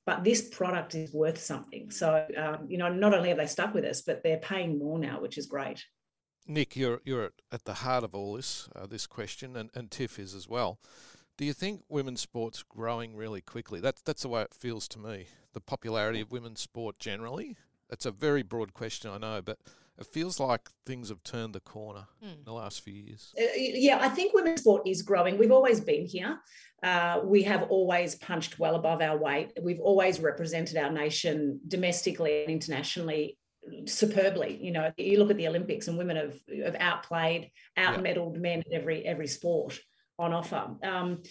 [0.09, 1.90] but this product is worth something.
[1.90, 4.99] So, um, you know, not only have they stuck with us, but they're paying more
[4.99, 5.85] now, which is great.
[6.47, 10.18] Nick, you're, you're at the heart of all this, uh, this question, and, and Tiff
[10.18, 10.79] is as well.
[11.37, 13.81] Do you think women's sport's growing really quickly?
[13.81, 15.27] That's, that's the way it feels to me.
[15.53, 17.59] The popularity of women's sport generally.
[17.90, 19.59] It's a very broad question, I know, but
[19.99, 22.33] it feels like things have turned the corner mm.
[22.33, 23.35] in the last few years.
[23.39, 25.39] Uh, yeah, I think women's sport is growing.
[25.39, 26.39] We've always been here.
[26.83, 29.53] Uh, we have always punched well above our weight.
[29.61, 33.37] We've always represented our nation domestically and internationally
[33.87, 34.59] superbly.
[34.63, 38.41] You know, you look at the Olympics and women have, have outplayed, outmedaled yeah.
[38.41, 39.79] men in every every sport
[40.19, 40.77] on offer.
[40.83, 41.23] Um,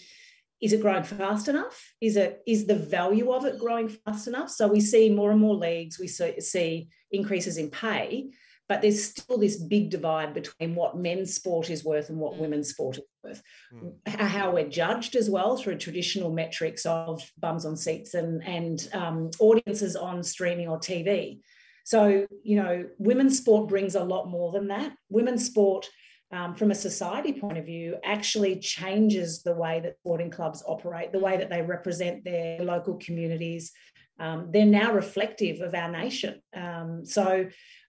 [0.60, 1.94] is it growing fast enough?
[2.00, 4.50] Is it is the value of it growing fast enough?
[4.50, 5.98] So we see more and more leagues.
[5.98, 8.30] We see, see increases in pay,
[8.68, 12.40] but there's still this big divide between what men's sport is worth and what mm.
[12.40, 13.42] women's sport is worth.
[13.72, 13.94] Mm.
[14.06, 19.30] How we're judged as well through traditional metrics of bums on seats and, and um,
[19.40, 21.40] audiences on streaming or TV.
[21.84, 24.92] So, you know, women's sport brings a lot more than that.
[25.08, 25.88] Women's sport,
[26.30, 31.12] um, from a society point of view, actually changes the way that sporting clubs operate,
[31.12, 33.72] the way that they represent their local communities.
[34.20, 36.42] Um, they're now reflective of our nation.
[36.54, 37.46] Um, so,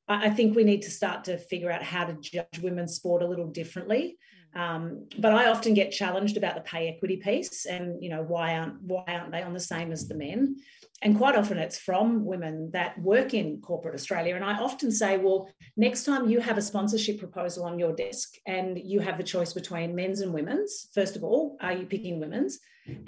[0.09, 3.27] I think we need to start to figure out how to judge women's sport a
[3.27, 4.17] little differently.
[4.55, 4.59] Mm.
[4.59, 8.57] Um, but I often get challenged about the pay equity piece, and you know why
[8.57, 10.55] aren't why aren't they on the same as the men?
[11.01, 14.35] And quite often it's from women that work in corporate Australia.
[14.35, 18.33] And I often say, well, next time you have a sponsorship proposal on your desk
[18.45, 22.19] and you have the choice between men's and women's, first of all, are you picking
[22.19, 22.59] women's?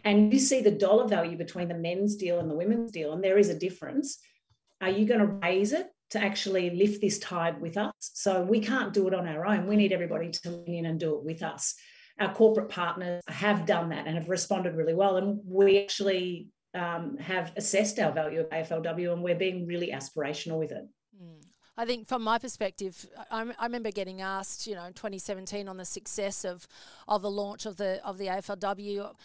[0.06, 3.24] And you see the dollar value between the men's deal and the women's deal, and
[3.24, 4.20] there is a difference.
[4.80, 7.94] Are you going to raise it to actually lift this tide with us.
[8.00, 9.68] So we can't do it on our own.
[9.68, 11.76] We need everybody to lean in and do it with us.
[12.20, 15.18] Our corporate partners have done that and have responded really well.
[15.18, 20.60] And we actually um, have assessed our value of AFLW and we're being really aspirational
[20.60, 20.88] with it.
[21.22, 21.42] Mm.
[21.78, 25.78] I think from my perspective, I, I, remember getting asked, you know, in 2017 on
[25.78, 26.68] the success of,
[27.08, 29.16] of the launch of the of the AFLW,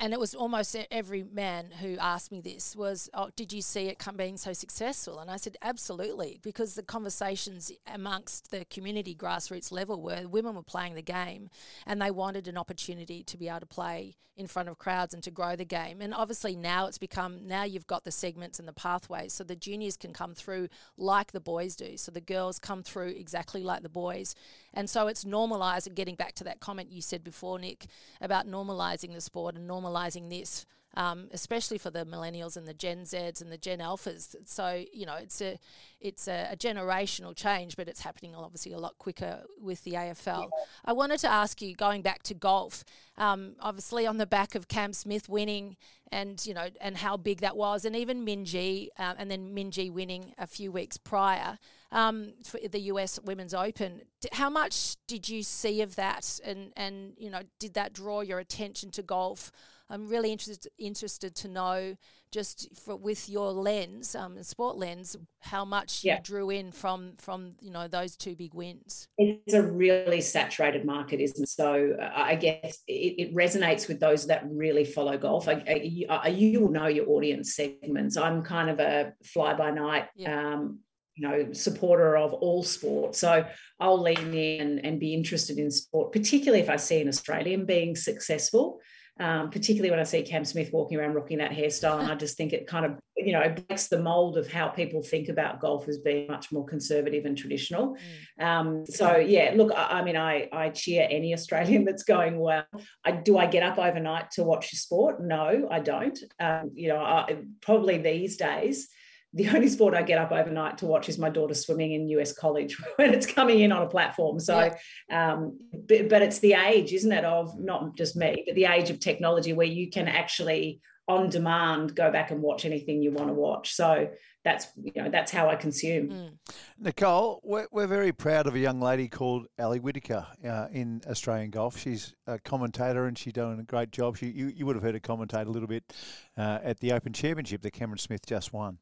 [0.00, 3.88] and it was almost every man who asked me this was, "Oh, did you see
[3.88, 9.14] it come being so successful?" And I said, "Absolutely," because the conversations amongst the community
[9.14, 11.50] grassroots level were women were playing the game,
[11.86, 15.22] and they wanted an opportunity to be able to play in front of crowds and
[15.22, 16.00] to grow the game.
[16.00, 19.56] And obviously now it's become now you've got the segments and the pathways, so the
[19.56, 23.82] juniors can come through like the boys do, so the girls come through exactly like
[23.82, 24.34] the boys,
[24.74, 27.86] and so it's normalizing, getting back to that comment you said before, Nick,
[28.20, 33.02] about normalising the sport and normalising this, um, especially for the millennials and the Gen
[33.02, 34.34] Zs and the Gen Alphas.
[34.44, 35.58] So you know, it's a
[36.00, 40.42] it's a, a generational change, but it's happening obviously a lot quicker with the AFL.
[40.42, 40.46] Yeah.
[40.84, 42.84] I wanted to ask you, going back to golf,
[43.16, 45.76] um, obviously on the back of Cam Smith winning,
[46.10, 49.90] and you know, and how big that was, and even Minjee, uh, and then Minjee
[49.90, 51.58] winning a few weeks prior.
[51.92, 54.00] Um, for the US Women's Open.
[54.32, 58.38] How much did you see of that, and and you know, did that draw your
[58.38, 59.52] attention to golf?
[59.92, 61.96] I'm really interested interested to know
[62.32, 66.16] just for, with your lens, um, sport lens, how much yeah.
[66.16, 69.06] you drew in from from you know those two big wins.
[69.18, 71.48] It's a really saturated market, isn't it?
[71.50, 75.46] So uh, I guess it, it, resonates with those that really follow golf.
[75.46, 78.16] I, I, I, you will know your audience segments.
[78.16, 80.08] I'm kind of a fly by night.
[80.16, 80.54] Yeah.
[80.54, 80.78] Um,
[81.14, 83.44] you know supporter of all sport so
[83.80, 87.66] i'll lean in and, and be interested in sport particularly if i see an australian
[87.66, 88.80] being successful
[89.20, 92.00] um, particularly when I see Cam Smith walking around rocking that hairstyle.
[92.00, 94.68] And I just think it kind of, you know, it breaks the mold of how
[94.68, 97.96] people think about golf as being much more conservative and traditional.
[98.40, 98.44] Mm.
[98.44, 102.64] Um, so, yeah, look, I, I, mean, I, I cheer any Australian that's going well.
[103.04, 105.22] I, do I get up overnight to watch the sport?
[105.22, 106.18] No, I don't.
[106.40, 108.88] Um, you know, I, probably these days,
[109.34, 112.32] the only sport I get up overnight to watch is my daughter swimming in US
[112.32, 114.38] college when it's coming in on a platform.
[114.38, 114.70] So,
[115.08, 115.32] yeah.
[115.32, 118.90] um, but, but, it's the age, isn't it, of not just me, but the age
[118.90, 123.28] of technology where you can actually on demand go back and watch anything you want
[123.28, 123.74] to watch.
[123.74, 124.08] So
[124.44, 126.08] that's you know that's how I consume.
[126.08, 126.30] Mm.
[126.78, 131.50] Nicole, we're, we're very proud of a young lady called Ali Whitaker uh, in Australian
[131.50, 131.78] golf.
[131.78, 134.16] She's a commentator and she's doing a great job.
[134.16, 135.92] She, you, you would have heard her commentate a little bit
[136.36, 138.78] uh, at the Open Championship that Cameron Smith just won.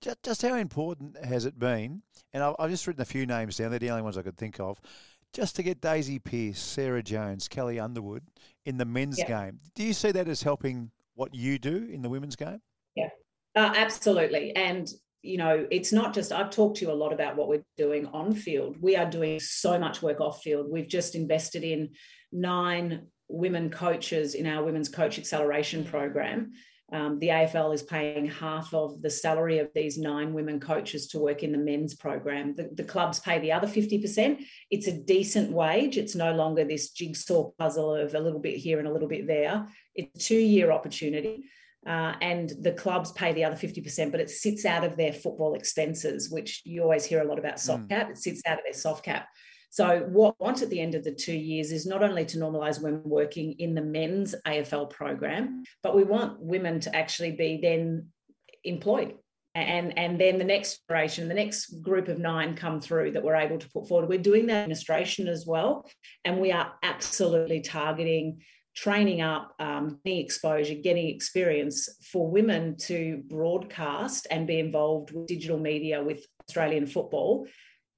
[0.00, 2.02] Just, just how important has it been?
[2.34, 3.70] And I've, I've just written a few names down.
[3.70, 4.78] They're the only ones I could think of
[5.32, 8.24] just to get Daisy Pearce, Sarah Jones, Kelli Underwood
[8.64, 9.46] in the men's yeah.
[9.46, 9.60] game.
[9.74, 12.60] Do you see that as helping what you do in the women's game?
[12.94, 13.08] Yeah,
[13.56, 14.54] uh, absolutely.
[14.54, 14.88] And
[15.22, 18.06] you know, it's not just, I've talked to you a lot about what we're doing
[18.06, 18.76] on field.
[18.80, 20.70] We are doing so much work off field.
[20.70, 21.90] We've just invested in
[22.30, 26.52] nine women coaches in our Women's Coach Acceleration Program.
[26.90, 31.18] Um, the AFL is paying half of the salary of these nine women coaches to
[31.18, 32.54] work in the men's program.
[32.54, 34.42] The, the, clubs pay the other 50%.
[34.70, 35.98] It's a decent wage.
[35.98, 39.26] It's no longer this jigsaw puzzle of a little bit here and a little bit
[39.26, 39.66] there.
[39.94, 41.44] It's a two year opportunity.
[41.86, 45.54] Uh, and the clubs pay the other 50%, but it sits out of their football
[45.54, 47.88] expenses, which you always hear a lot about soft mm.
[47.90, 48.10] cap.
[48.10, 49.28] It sits out of their soft cap.
[49.70, 52.38] So, what I want at the end of the two years is not only to
[52.38, 57.58] normalise women working in the men's AFL program, but we want women to actually be
[57.62, 58.08] then
[58.64, 59.14] employed.
[59.54, 63.34] And, and then the next generation, the next group of nine come through that we're
[63.34, 64.08] able to put forward.
[64.08, 65.90] We're doing that administration as well.
[66.24, 68.40] And we are absolutely targeting
[68.76, 75.26] training up, um, getting exposure, getting experience for women to broadcast and be involved with
[75.26, 77.48] digital media with Australian football.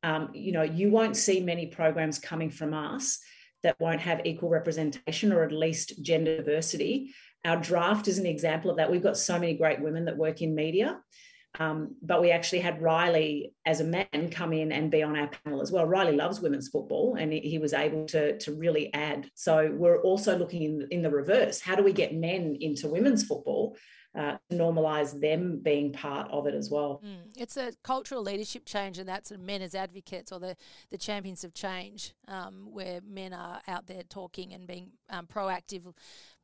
[0.02, 3.20] Um, you know, you won't see many programs coming from us
[3.62, 7.12] that won't have equal representation or at least gender diversity.
[7.44, 8.90] Our draft is an example of that.
[8.90, 11.00] We've got so many great women that work in media.
[11.58, 15.28] Um, but we actually had Riley as a man come in and be on our
[15.28, 15.84] panel as well.
[15.84, 19.28] Riley loves women's football and he, was able to, to really add.
[19.34, 21.60] So we're also looking in, in the reverse.
[21.60, 23.76] How do we get men into women's football
[24.14, 27.00] uh, to normalise them being part of it as well.
[27.04, 27.30] Mm.
[27.36, 30.56] It's a cultural leadership change, and that's men as advocates or the,
[30.90, 35.94] the champions of change, um, where men are out there talking and being um, proactive,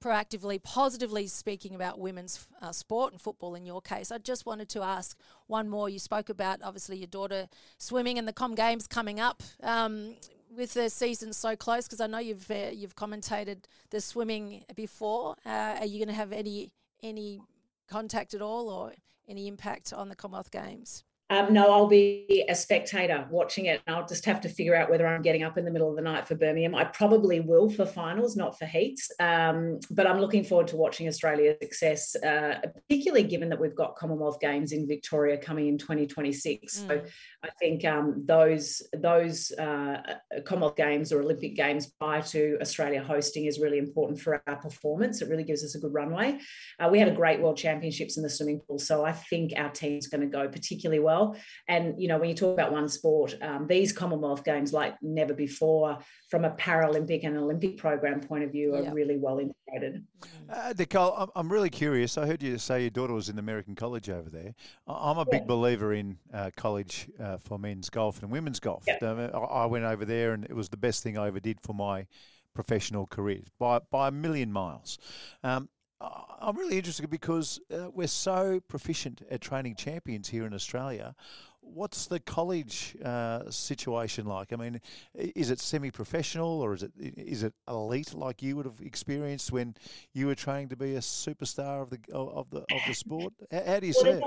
[0.03, 3.57] proactively, positively speaking about women's uh, sport and football.
[3.57, 5.89] In your case, I just wanted to ask one more.
[5.89, 7.49] You spoke about obviously your daughter
[7.79, 9.43] swimming and the Com Games coming up.
[9.63, 10.15] Um,
[10.57, 15.35] with the season so close, because I know you've uh, you've commentated the swimming before.
[15.45, 16.71] Uh, are you going to have any
[17.03, 17.41] any
[17.89, 18.93] contact at all or
[19.29, 21.05] any impact on the Commonwealth Games?
[21.29, 23.83] Um, no, I'll be a spectator watching it.
[23.87, 25.97] And I'll just have to figure out whether I'm getting up in the middle of
[25.97, 26.75] the night for Birmingham.
[26.75, 29.11] I probably will for finals, not for heats.
[29.19, 33.97] Um, but I'm looking forward to watching Australia's success, uh, particularly given that we've got
[33.97, 36.79] Commonwealth Games in Victoria coming in 2026.
[36.79, 36.87] Mm.
[36.87, 37.03] So
[37.43, 40.03] I think um, those those uh,
[40.45, 45.23] Commonwealth Games or Olympic Games prior to Australia hosting is really important for our performance.
[45.23, 46.39] It really gives us a good runway.
[46.79, 49.71] Uh, we had a great World Championships in the swimming pool, so I think our
[49.71, 51.37] team's going to go particularly well well.
[51.69, 55.35] And, you know, when you talk about one sport, um, these Commonwealth Games, like never
[55.35, 55.99] before,
[56.31, 58.95] from a Paralympic and Olympic program point of view, are yep.
[58.95, 60.05] really well integrated.
[60.49, 62.19] Uh, Nicole, I'm really curious.
[62.19, 64.55] I heard you say your daughter was in American college over there.
[64.87, 65.47] I'm a big yeah.
[65.47, 68.85] believer in uh, college uh, for men's golf and women's golf.
[68.87, 69.03] Yep.
[69.03, 72.07] I went over there and it was the best thing I ever did for my
[72.55, 74.99] professional career by, by a million miles.
[75.45, 75.69] Um,
[76.01, 81.15] I'm really interested because uh, we're so proficient at training champions here in Australia.
[81.61, 84.53] What's the college uh, situation like?
[84.53, 84.81] I mean,
[85.15, 89.75] is it semi-professional or is it is it elite like you would have experienced when
[90.13, 93.33] you were training to be a superstar of the of the of the sport?
[93.51, 94.23] How, do you see it?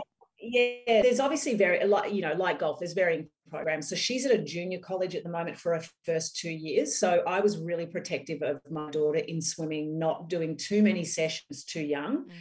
[0.50, 2.80] Yeah, there's obviously very like you know like golf.
[2.80, 3.90] There's varying programs.
[3.90, 7.00] So she's at a junior college at the moment for her first two years.
[7.00, 11.64] So I was really protective of my daughter in swimming, not doing too many sessions
[11.64, 12.26] too young.
[12.26, 12.32] Mm.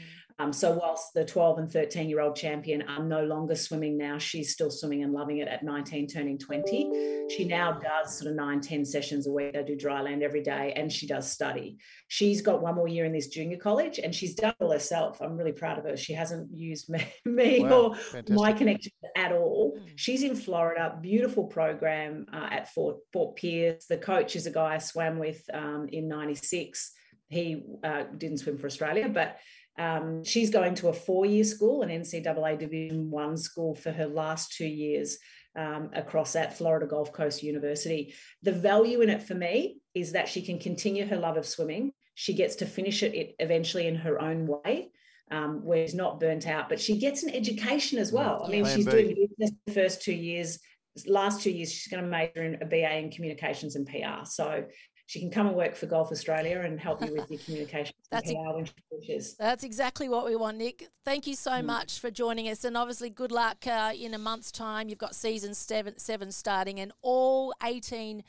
[0.41, 4.19] Um, so whilst the 12 and 13 year old champion are no longer swimming now,
[4.19, 7.27] she's still swimming and loving it at 19, turning 20.
[7.37, 9.55] She now does sort of nine, 10 sessions a week.
[9.55, 11.79] They do dry land every day and she does study.
[12.07, 15.21] She's got one more year in this junior college and she's done all herself.
[15.21, 15.97] I'm really proud of her.
[15.97, 18.37] She hasn't used me, me wow, or fantastic.
[18.37, 19.77] my connection at all.
[19.77, 19.91] Mm.
[19.97, 23.87] She's in Florida, beautiful program uh, at Fort, Fort Pierce.
[23.87, 26.93] The coach is a guy I swam with um, in 96
[27.31, 29.37] he uh, didn't swim for Australia, but
[29.79, 34.53] um, she's going to a four-year school, an NCAA Division One school, for her last
[34.53, 35.19] two years
[35.57, 38.15] um, across at Florida Gulf Coast University.
[38.43, 41.93] The value in it for me is that she can continue her love of swimming.
[42.15, 44.91] She gets to finish it, eventually in her own way.
[45.31, 48.45] um, where she's not burnt out, but she gets an education as well.
[48.47, 50.59] I mean, she's doing business the first two years.
[51.07, 54.25] Last two years, she's going to major in a BA in communications and PR.
[54.25, 54.65] So
[55.09, 58.29] she can come and work for Golf Australia and help you with your communications That's
[58.29, 59.35] and a- PR when she wishes.
[59.39, 60.89] That's exactly what we want, Nick.
[61.03, 61.65] Thank you so Mm.
[61.65, 64.91] much for joining us, and obviously, good luck uh, in a month's time.
[64.91, 68.23] You've got season seven, seven starting, and all 18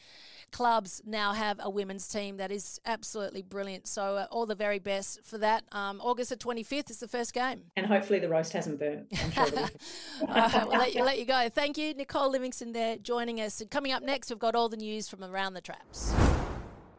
[0.52, 3.86] clubs now have a women's team that is absolutely brilliant.
[3.86, 5.66] So, uh, all the very best for that.
[5.74, 7.64] Um, August the 25th is the first game.
[7.76, 9.08] And hopefully the roast hasn't burnt.
[9.22, 9.74] I'm sure it'll be
[10.22, 11.50] All right, we'll let you, let you go.
[11.50, 13.60] Thank you, Nicole Livingstone, there joining us.
[13.60, 16.14] And coming up next, we've got all the news from around the traps.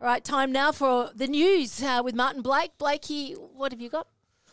[0.00, 2.70] All right, time now for the news uh, with Martin Blake.
[2.78, 4.06] Blakey, what have you got?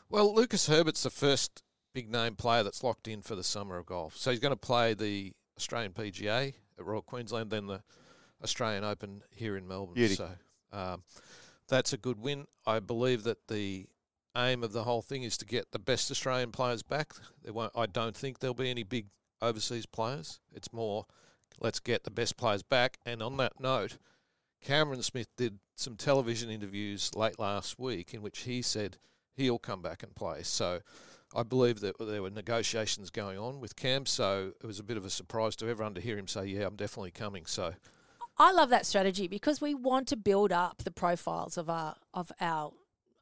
[0.09, 3.85] Well, Lucas Herbert's the first big name player that's locked in for the summer of
[3.85, 4.17] golf.
[4.17, 7.81] So he's going to play the Australian PGA at Royal Queensland, then the
[8.43, 9.93] Australian Open here in Melbourne.
[9.93, 10.15] Beauty.
[10.15, 10.29] So
[10.73, 11.03] um,
[11.69, 12.45] that's a good win.
[12.65, 13.85] I believe that the
[14.35, 17.13] aim of the whole thing is to get the best Australian players back.
[17.41, 19.05] There won't, I don't think there'll be any big
[19.41, 20.41] overseas players.
[20.53, 21.05] It's more
[21.61, 22.97] let's get the best players back.
[23.05, 23.97] And on that note,
[24.61, 28.97] Cameron Smith did some television interviews late last week in which he said
[29.35, 30.43] he'll come back and play.
[30.43, 30.79] So
[31.35, 34.97] I believe that there were negotiations going on with Cam, so it was a bit
[34.97, 37.75] of a surprise to everyone to hear him say, "Yeah, I'm definitely coming." So
[38.37, 42.31] I love that strategy because we want to build up the profiles of our of
[42.39, 42.73] our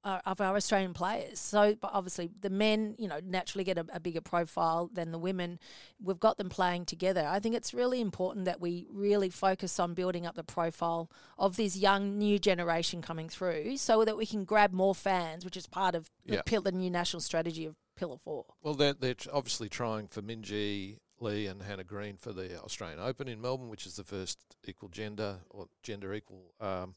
[0.06, 1.40] uh, of our Australian players.
[1.40, 5.18] So, but obviously, the men, you know, naturally get a, a bigger profile than the
[5.18, 5.60] women.
[6.02, 7.26] We've got them playing together.
[7.28, 11.58] I think it's really important that we really focus on building up the profile of
[11.58, 15.68] this young new generation coming through, so that we can grab more fans, which is
[15.68, 16.42] part of the, Yeah.
[16.46, 18.46] pil- the new national strategy of Pillar Four.
[18.62, 23.28] Well, they're, they're obviously trying for Minjee Lee and Hannah Green for the Australian Open
[23.28, 26.96] in Melbourne, which is the first equal gender or gender equal um,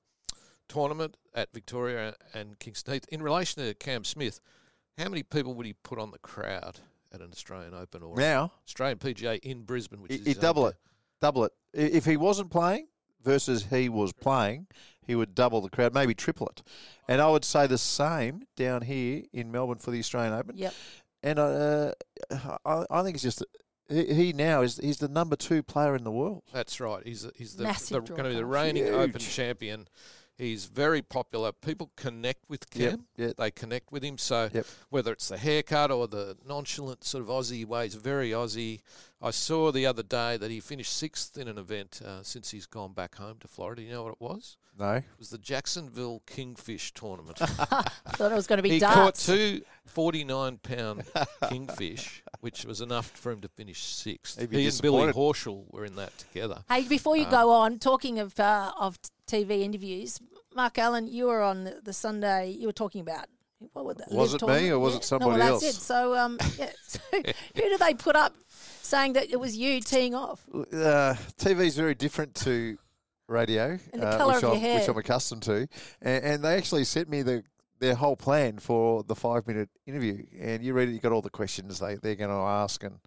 [0.68, 3.04] tournament at Victoria and Kingston Heath.
[3.10, 4.40] In relation to Cam Smith,
[4.96, 6.80] how many people would he put on the crowd
[7.12, 10.02] at an Australian Open or Now, Australian PGA in Brisbane?
[10.02, 10.76] Which he, is double it,
[11.20, 11.52] double it.
[11.72, 12.88] If he wasn't playing
[13.22, 14.66] versus he was playing,
[15.06, 16.62] he would double the crowd, maybe triple it.
[17.08, 20.56] And I would say the same down here in Melbourne for the Australian Open.
[20.56, 20.74] Yep.
[21.22, 21.92] And uh,
[22.64, 23.42] I, I think it's just
[23.88, 26.42] he, he now is he's the number two player in the world.
[26.52, 27.02] That's right.
[27.04, 28.60] He's he's the, Massive the going to be the draw.
[28.60, 29.88] reigning Open champion.
[30.38, 31.50] He's very popular.
[31.50, 32.82] People connect with Cam.
[32.82, 33.36] Yep, yep.
[33.36, 34.18] They connect with him.
[34.18, 34.66] So Yep.
[34.88, 38.80] whether it's the haircut or the nonchalant sort of Aussie way, he's very Aussie.
[39.20, 42.66] I saw the other day that he finished sixth in an event uh, since he's
[42.66, 43.82] gone back home to Florida.
[43.82, 44.56] You know what it was?
[44.78, 47.38] No, It was the Jacksonville Kingfish tournament.
[47.42, 47.46] I
[48.10, 49.26] thought it was going to be he darts.
[49.26, 51.02] caught two 49 pound
[51.48, 54.38] kingfish, which was enough for him to finish sixth.
[54.38, 55.14] He'd be He and Billy disappointed.
[55.16, 56.62] Horschel were in that together.
[56.68, 60.20] Hey, before you Uh, go on, talking of uh, of t- TV interviews,
[60.54, 62.50] Mark Allen, you were on the, the Sunday.
[62.50, 63.26] You were talking about
[63.72, 64.10] what was that?
[64.10, 64.98] Was it me or was Yeah.
[64.98, 65.62] it somebody no, well, else?
[65.62, 65.80] That's it.
[65.80, 66.70] So, um, yeah.
[66.86, 67.22] So who
[67.54, 68.34] did they put up
[68.82, 70.44] saying that it was you teeing off?
[70.54, 72.78] uh, TV is very different to
[73.28, 75.68] radio, uh, which, I'm, which I'm accustomed to.
[76.00, 77.42] And, and they actually sent me the
[77.80, 80.24] their whole plan for the five minute interview.
[80.40, 82.82] And you read it, you got all the questions they, they're going to ask.
[82.82, 82.98] And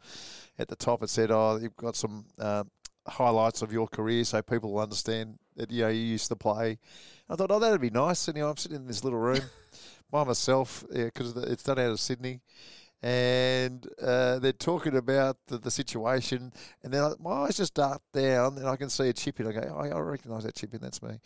[0.57, 2.63] at the top, it said, Oh, you've got some uh,
[3.07, 6.80] highlights of your career so people will understand that you know you used to play.
[7.30, 8.28] I thought, Oh, that'd be nice.
[8.28, 9.41] And you know, I'm sitting in this little room
[10.12, 12.41] by myself because it's done out of Sydney.
[13.04, 17.99] And uh, they're talking about the, the situation, and then I, my eyes just dart
[18.14, 19.47] down, and I can see a chip in.
[19.47, 20.82] I go, I, I recognise that chip in.
[20.82, 21.20] That's me.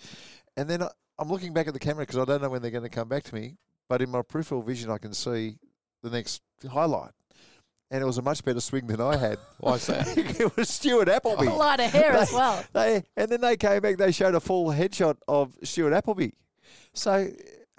[0.55, 2.71] And then I, I'm looking back at the camera because I don't know when they're
[2.71, 3.57] going to come back to me.
[3.89, 5.57] But in my peripheral vision, I can see
[6.01, 7.11] the next highlight,
[7.95, 9.39] and it was a much better swing than I had.
[9.59, 10.17] Why's that?
[10.17, 11.45] it was Stuart Appleby.
[11.45, 12.61] A lot of hair as well.
[12.73, 13.95] They and then they came back.
[13.95, 16.31] They showed a full headshot of Stuart Appleby.
[16.93, 17.29] So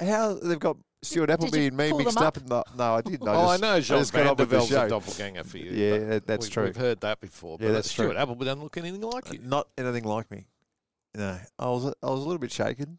[0.00, 2.24] how they've got Stuart Appleby and me mixed up?
[2.24, 2.36] up?
[2.38, 3.28] in the, no, I didn't.
[3.28, 4.88] Oh, I oh, just, I know Jean just got on with the a show.
[4.88, 5.70] doppelganger for you.
[5.70, 6.64] Yeah, that's we, true.
[6.64, 7.58] We've heard that before.
[7.60, 8.16] Yeah, but that's Stuart true.
[8.16, 9.40] Appleby doesn't look anything like uh, you.
[9.42, 10.46] Not anything like me.
[11.16, 12.98] No, I was I was a little bit shaken.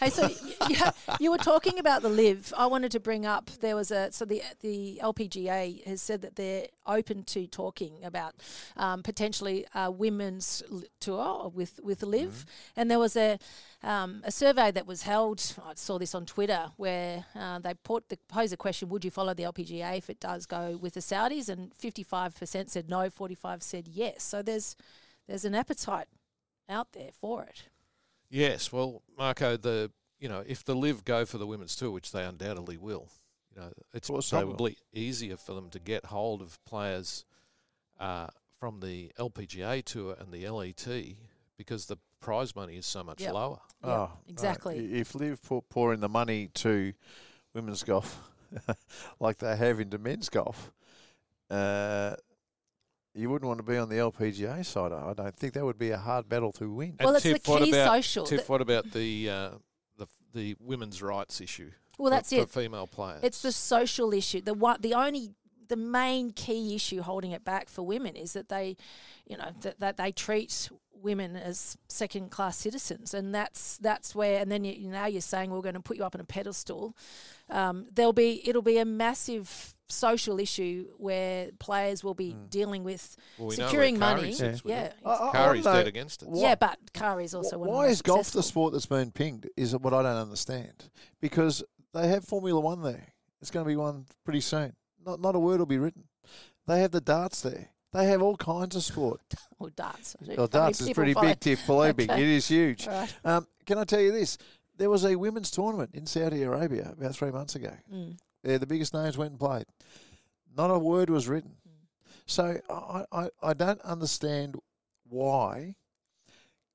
[0.00, 0.28] Hey, so
[0.68, 0.76] you,
[1.20, 2.52] you were talking about the LIV.
[2.56, 6.34] I wanted to bring up there was a so the the LPGA has said that
[6.34, 8.34] they're open to talking about
[8.76, 10.64] um, potentially a women's
[10.98, 12.44] tour with with LIV,
[12.74, 13.38] and there was a
[13.84, 15.54] um, a survey that was held.
[15.64, 19.12] I saw this on Twitter where uh, they put the pose a question: Would you
[19.12, 21.48] follow the LPGA if it does go with the Saudis?
[21.48, 24.24] And fifty five percent said no, forty five said yes.
[24.24, 24.74] So there's
[25.28, 26.08] there's an appetite
[26.72, 27.62] out there for it.
[28.30, 32.12] Yes, well, Marco, the you know if the LIV go for the women's tour, which
[32.12, 33.08] they undoubtedly will,
[33.54, 34.46] you know, it's course they will.
[34.54, 37.24] probably easier for them to get hold of players
[38.00, 40.88] uh, from the LPGA tour and the LET
[41.58, 43.34] because the prize money is so much Yep.
[43.34, 43.58] lower.
[43.84, 44.80] Yeah, oh, exactly.
[44.80, 44.90] right.
[45.00, 46.92] If LIV pour, pour in the money to
[47.52, 48.18] women's golf,
[49.20, 50.72] like they have into men's golf,
[51.50, 52.14] uh,
[53.14, 54.92] you wouldn't want to be on the LPGA side.
[54.92, 56.96] I don't think that would be a hard battle to win.
[56.98, 58.24] Well, And it's the Tiff, what key about, social.
[58.26, 59.50] Tiff, what about the uh,
[59.98, 61.70] the the women's rights issue?
[61.98, 62.50] well, for- that's for it.
[62.50, 63.20] female players.
[63.22, 64.40] It's the social issue.
[64.40, 65.34] The one, the only,
[65.68, 68.76] the main key issue holding it back for women is that they,
[69.26, 74.40] you know, that, that they treat women as second class citizens, and that's that's where.
[74.40, 76.96] And then you, now you're saying we're going to put you up on a pedestal.
[77.50, 83.14] Um, there'll be it'll be a massive social issue where players will be dealing with
[83.36, 84.32] Well, we know where securing money.
[84.32, 84.94] sits with Yeah, it.
[85.04, 86.28] I- I- I Karrie's dead against it.
[86.30, 87.68] Wha- yeah, but Karrie's also one.
[87.68, 89.50] of the Why most is golf the sport that's been pinged?
[89.56, 90.84] Is what I don't understand.
[91.20, 93.08] Because they have Formula One there.
[93.42, 94.72] It's going to be one pretty soon.
[95.04, 96.04] Not not a word will be written.
[96.66, 97.70] They have the darts there.
[97.92, 99.20] They have all kinds of sport.
[99.58, 100.16] Or darts.
[100.36, 101.66] Well, darts is pretty big, Tiff.
[101.66, 102.86] Believe me, it is huge.
[102.86, 103.14] Right.
[103.24, 104.38] Um, can I tell you this?
[104.78, 107.72] There was a women's tournament in Saudi Arabia about three months ago.
[107.92, 108.16] Mm.
[108.42, 109.66] Yeah, the biggest names went and played.
[110.56, 111.56] Not a word was written.
[112.26, 114.56] So I, I, I don't understand
[115.08, 115.76] why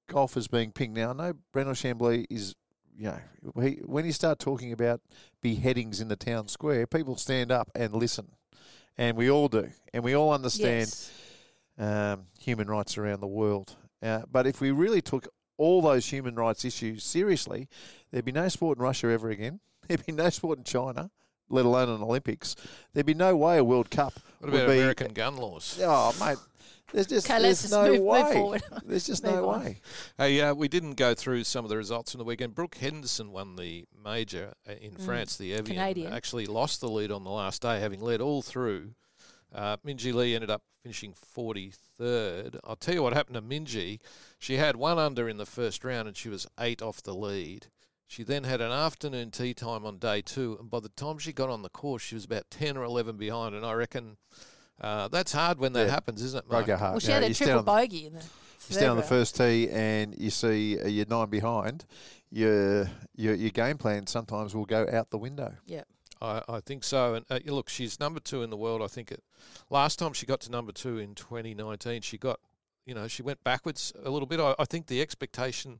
[0.08, 0.96] golf is being pinged.
[0.96, 2.56] Now, I know Brandel Chamblee is,
[2.98, 5.02] you know, he, when you start talking about
[5.42, 8.28] beheadings in the town square, people stand up and listen.
[8.98, 9.70] And we all do.
[9.94, 11.12] And we all understand Yes.
[11.78, 13.76] um, human rights around the world.
[14.02, 15.28] Uh, but if we really took
[15.58, 17.68] all those human rights issues seriously,
[18.12, 19.60] there'd be no sport in Russia ever again.
[19.88, 21.12] There'd be no sport in China,
[21.50, 22.56] let alone an Olympics.
[22.94, 24.80] There'd be no way a World Cup What would about be.
[24.80, 25.80] American gun laws?
[25.84, 26.38] Oh, mate,
[26.94, 28.34] there's just Okay, let's there's just no move, way.
[28.52, 28.62] move.
[28.86, 29.60] There's just no on.
[29.64, 29.78] way.
[30.18, 32.56] Hey, uh, we didn't go through some of the results from the weekend.
[32.56, 35.06] Brooke Henderson won the major uh, in Mm.
[35.06, 35.76] France, the Evian.
[35.78, 36.14] Canadian.
[36.14, 38.92] Actually lost the lead on the last day, having led all through.
[39.54, 42.60] Uh, Minjee Lee ended up finishing 43rd.
[42.64, 44.00] I'll tell you what happened to Minjee.
[44.40, 47.68] She had one under in the first round and she was eight off the lead.
[48.10, 51.34] She then had an afternoon tea time on day two, and by the time she
[51.34, 53.54] got on the course, she was about 10 or 11 behind.
[53.54, 54.16] And I reckon
[54.80, 55.92] uh, that's hard when that Yeah.
[55.92, 56.66] happens, isn't it, Mark?
[56.66, 56.94] Broke her heart.
[56.94, 58.24] Well, she You know, had a triple the- bogey in the.
[58.70, 61.86] You stand on the first tee and you see uh, you're nine behind.
[62.32, 65.54] Your, your your game plan sometimes will go out the window.
[66.22, 67.14] I, I think so.
[67.14, 68.82] And uh, look, she's number two in the world.
[68.82, 69.24] I think it,
[69.70, 72.40] last time she got to number two in 2019, she got,
[72.86, 74.40] you know, she went backwards a little bit.
[74.42, 75.80] I, I think the expectation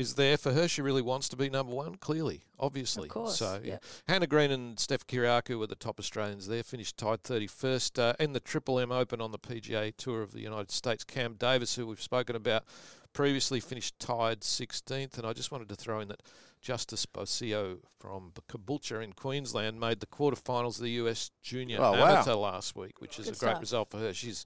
[0.00, 0.66] is there for her.
[0.66, 3.08] She really wants to be number one, clearly, obviously.
[3.08, 3.72] Of course, So, yeah.
[3.72, 3.84] yep.
[4.08, 7.98] Hannah Green and Steph Kyriacou were the top Australians there, finished tied 31st.
[7.98, 11.34] Uh, in the Triple M Open on the PGA Tour of the United States, Cam
[11.34, 12.64] Davis, who we've spoken about
[13.12, 15.18] previously, finished tied 16th.
[15.18, 16.22] And I just wanted to throw in that
[16.60, 22.06] Justice Bosio from Caboolture in Queensland made the quarterfinals of the US Junior Oh, wow.
[22.16, 23.60] Amateur last week, which is Good a great stuff.
[23.60, 24.12] result for her.
[24.12, 24.44] She's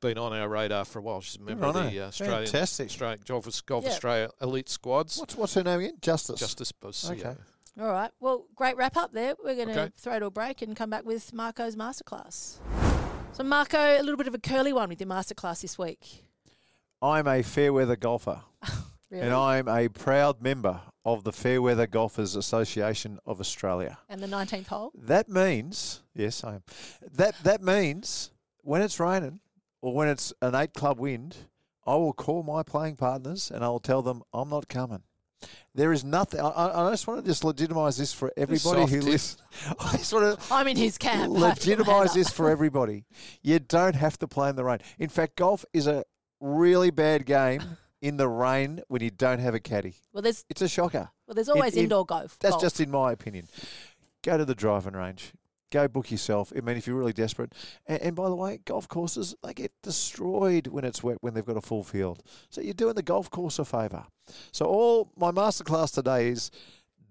[0.00, 1.20] been on our radar for a while.
[1.20, 2.02] She's a member of on the her.
[2.04, 2.86] uh, Australian, Fantastic.
[2.88, 3.90] Australian Golf, Golf Yeah.
[3.90, 5.18] Australia elite squads.
[5.18, 5.98] What's what's her name again?
[6.00, 6.40] Justice.
[6.40, 7.12] Justice Bosio.
[7.12, 7.36] Okay.
[7.80, 8.10] All right.
[8.20, 9.34] Well, great wrap up there.
[9.42, 9.92] We're going to Okay.
[9.96, 12.58] throw to a break and come back with Marco's masterclass.
[13.32, 16.24] So, Marco, a little bit of a curly one with your masterclass this week.
[17.02, 18.42] I'm a fair weather golfer.
[19.12, 19.26] Really?
[19.26, 23.98] And I'm a proud member of the Fairweather Golfers Association of Australia.
[24.08, 24.90] And the 19th hole.
[24.94, 26.62] That means, yes, I am.
[27.12, 28.30] That that means
[28.62, 29.40] when it's raining
[29.82, 31.36] or when it's an eight club wind,
[31.86, 35.02] I will call my playing partners and I will tell them I'm not coming.
[35.74, 36.40] There is nothing.
[36.40, 39.42] I, I I just want to just legitimise this for everybody who listens.
[39.78, 41.36] I just want to I'm in his camp.
[41.36, 43.04] I have to legitimise this for everybody.
[43.42, 44.78] You don't have to play in the rain.
[44.98, 46.04] In fact, golf is a
[46.42, 47.62] really bad game
[48.00, 49.94] in the rain when you don't have a caddy.
[50.12, 51.10] Well, there's It's a shocker.
[51.26, 52.36] well, there's always in- indoor golf.
[52.40, 52.62] That's golf.
[52.62, 53.48] just in my opinion.
[54.22, 55.32] Go to the driving range.
[55.70, 56.52] Go book yourself.
[56.54, 57.54] I mean, if you're really desperate.
[57.86, 61.46] And, and by the way, golf courses they get destroyed when it's wet when they've
[61.46, 62.22] got a full field.
[62.50, 64.04] So you're doing the golf course a favour.
[64.50, 66.50] So all my masterclass today is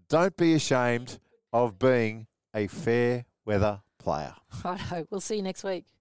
[0.09, 1.19] don't be ashamed
[1.53, 4.35] of being a fair weather player.
[4.63, 5.07] Righto.
[5.09, 5.85] We'll see you next week.